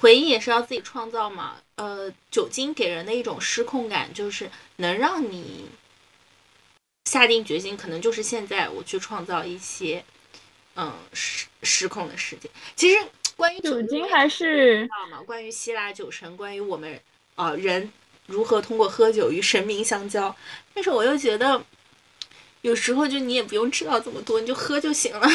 [0.00, 1.56] 回忆也是要自己创造嘛。
[1.76, 5.66] 呃，酒精给人的一种失控感，就是能让你
[7.04, 10.04] 下定决心，可能就是现在我去创造一些
[10.74, 12.50] 嗯失失控的世界。
[12.74, 12.98] 其实
[13.36, 15.22] 关于酒精还是知道吗？
[15.22, 17.00] 关于希腊酒神，关于我们
[17.36, 17.92] 啊人
[18.26, 20.34] 如何通过喝酒与神明相交。
[20.74, 21.64] 但是我又觉得，
[22.62, 25.28] 有时候就你也不用知道这么多，你就喝就行了。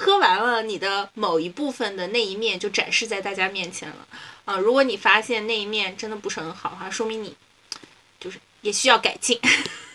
[0.00, 4.08] 喝完了，你的某一部分的那一面就展示在大家面前了
[4.46, 4.56] 啊！
[4.56, 7.36] 如果你发现那一面真的不是很好的话，说明你
[8.18, 9.38] 就是也需要改进。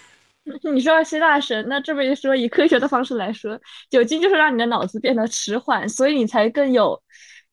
[0.72, 7.02] 你说希腊神，那这么一说，以科学的方式来说，酒精就是让你的脑子变得迟缓，所以你才更有。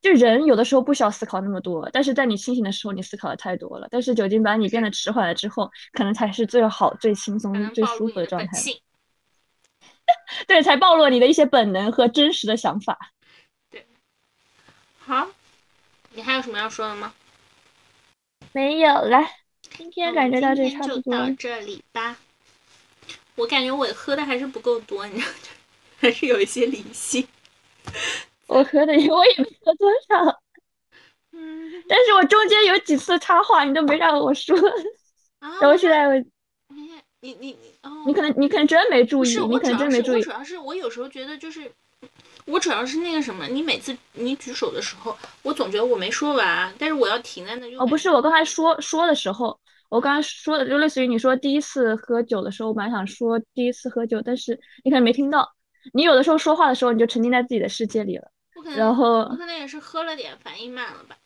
[0.03, 3.89] 就人有的时候不需要思考那么多，但是在你清醒的时候，你思考的太多了。
[3.91, 8.53] 但是酒精把你变得迟缓了之后，可能才是最好、最轻松、最舒服的状态。
[10.47, 12.99] 对，才暴露你的一些本能和真实的想法。
[13.71, 13.87] 对，
[14.99, 15.29] 好，
[16.13, 17.13] 你还有什么要说的吗？
[18.53, 19.19] 没有了，
[19.77, 21.17] 今天感觉到这差不多。
[21.17, 22.17] 到这里吧。
[23.37, 25.33] 我感觉我喝的还是不够多，你知道，
[26.01, 27.27] 还是有一些理性。
[28.47, 30.41] 我喝的，我也没喝多少。
[31.31, 31.85] 嗯。
[31.89, 34.55] 但是我中间有几次插话，你都没让我说。
[35.39, 35.59] 啊。
[35.61, 36.25] 然后现在我。
[37.25, 40.16] 你你你哦，你可能你可能真没注意，你可能真没注意。
[40.16, 41.70] 我主要是我有时候觉得就是，
[42.47, 47.77] 我主要是那个什么，你每次你举手的时候，我总觉得我没说完，但是我要停在那。
[47.77, 49.57] 哦，不是，我刚才说说的时候，
[49.89, 55.49] 我刚才说的就类似于你说第一次喝酒的时候，我本来想说第一次喝酒，但是你可能没听到。
[55.93, 58.29] 你有的时候说话的时候，你就沉浸在自己的世界里了。
[58.77, 61.16] 然后我可能也是喝了点，反应慢了吧。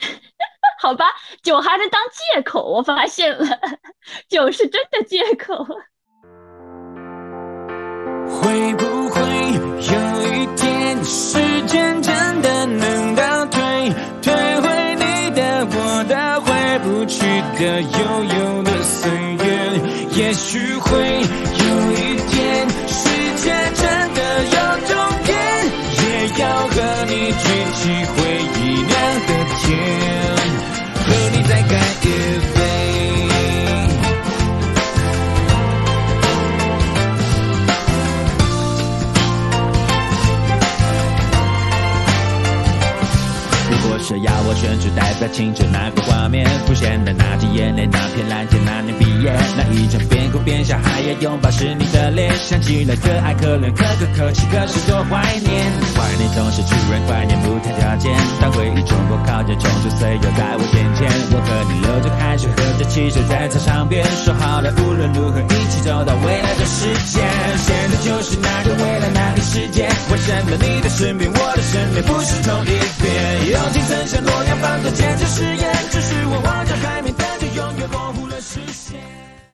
[0.80, 1.06] 好吧，
[1.42, 3.46] 酒还能当借口，我发现了，
[4.28, 5.66] 酒是真的借口。
[8.30, 9.20] 会不会
[9.92, 9.96] 有
[10.34, 13.60] 一天，时间真的能倒退，
[14.22, 17.24] 退回你的、我的、回不去
[17.58, 19.48] 的、悠悠的岁月？
[20.12, 21.22] 也许会
[45.28, 55.50] 青春那个画面，浮现的那滴眼泪，那片蓝天，那年毕业，那一场边哭边笑还要拥抱是你的脸，想起来可爱可怜可歌可泣，可是多怀念。
[55.96, 67.18] 怀念总是突然怀念不谈条件，当回忆冲破考验，冲出岁月在我眼前，我和你流着汗水，喝着汽水在操场边，说好了无论如何一起走到未来的世界。
[67.58, 72.70] 现在就是那个未来那个世界，为什么你的身边我的身边不是同一
[73.02, 73.50] 边？
[73.50, 79.17] 友情曾像诺亚方舟，这誓言只是我望着海面，但却永远模糊了视线。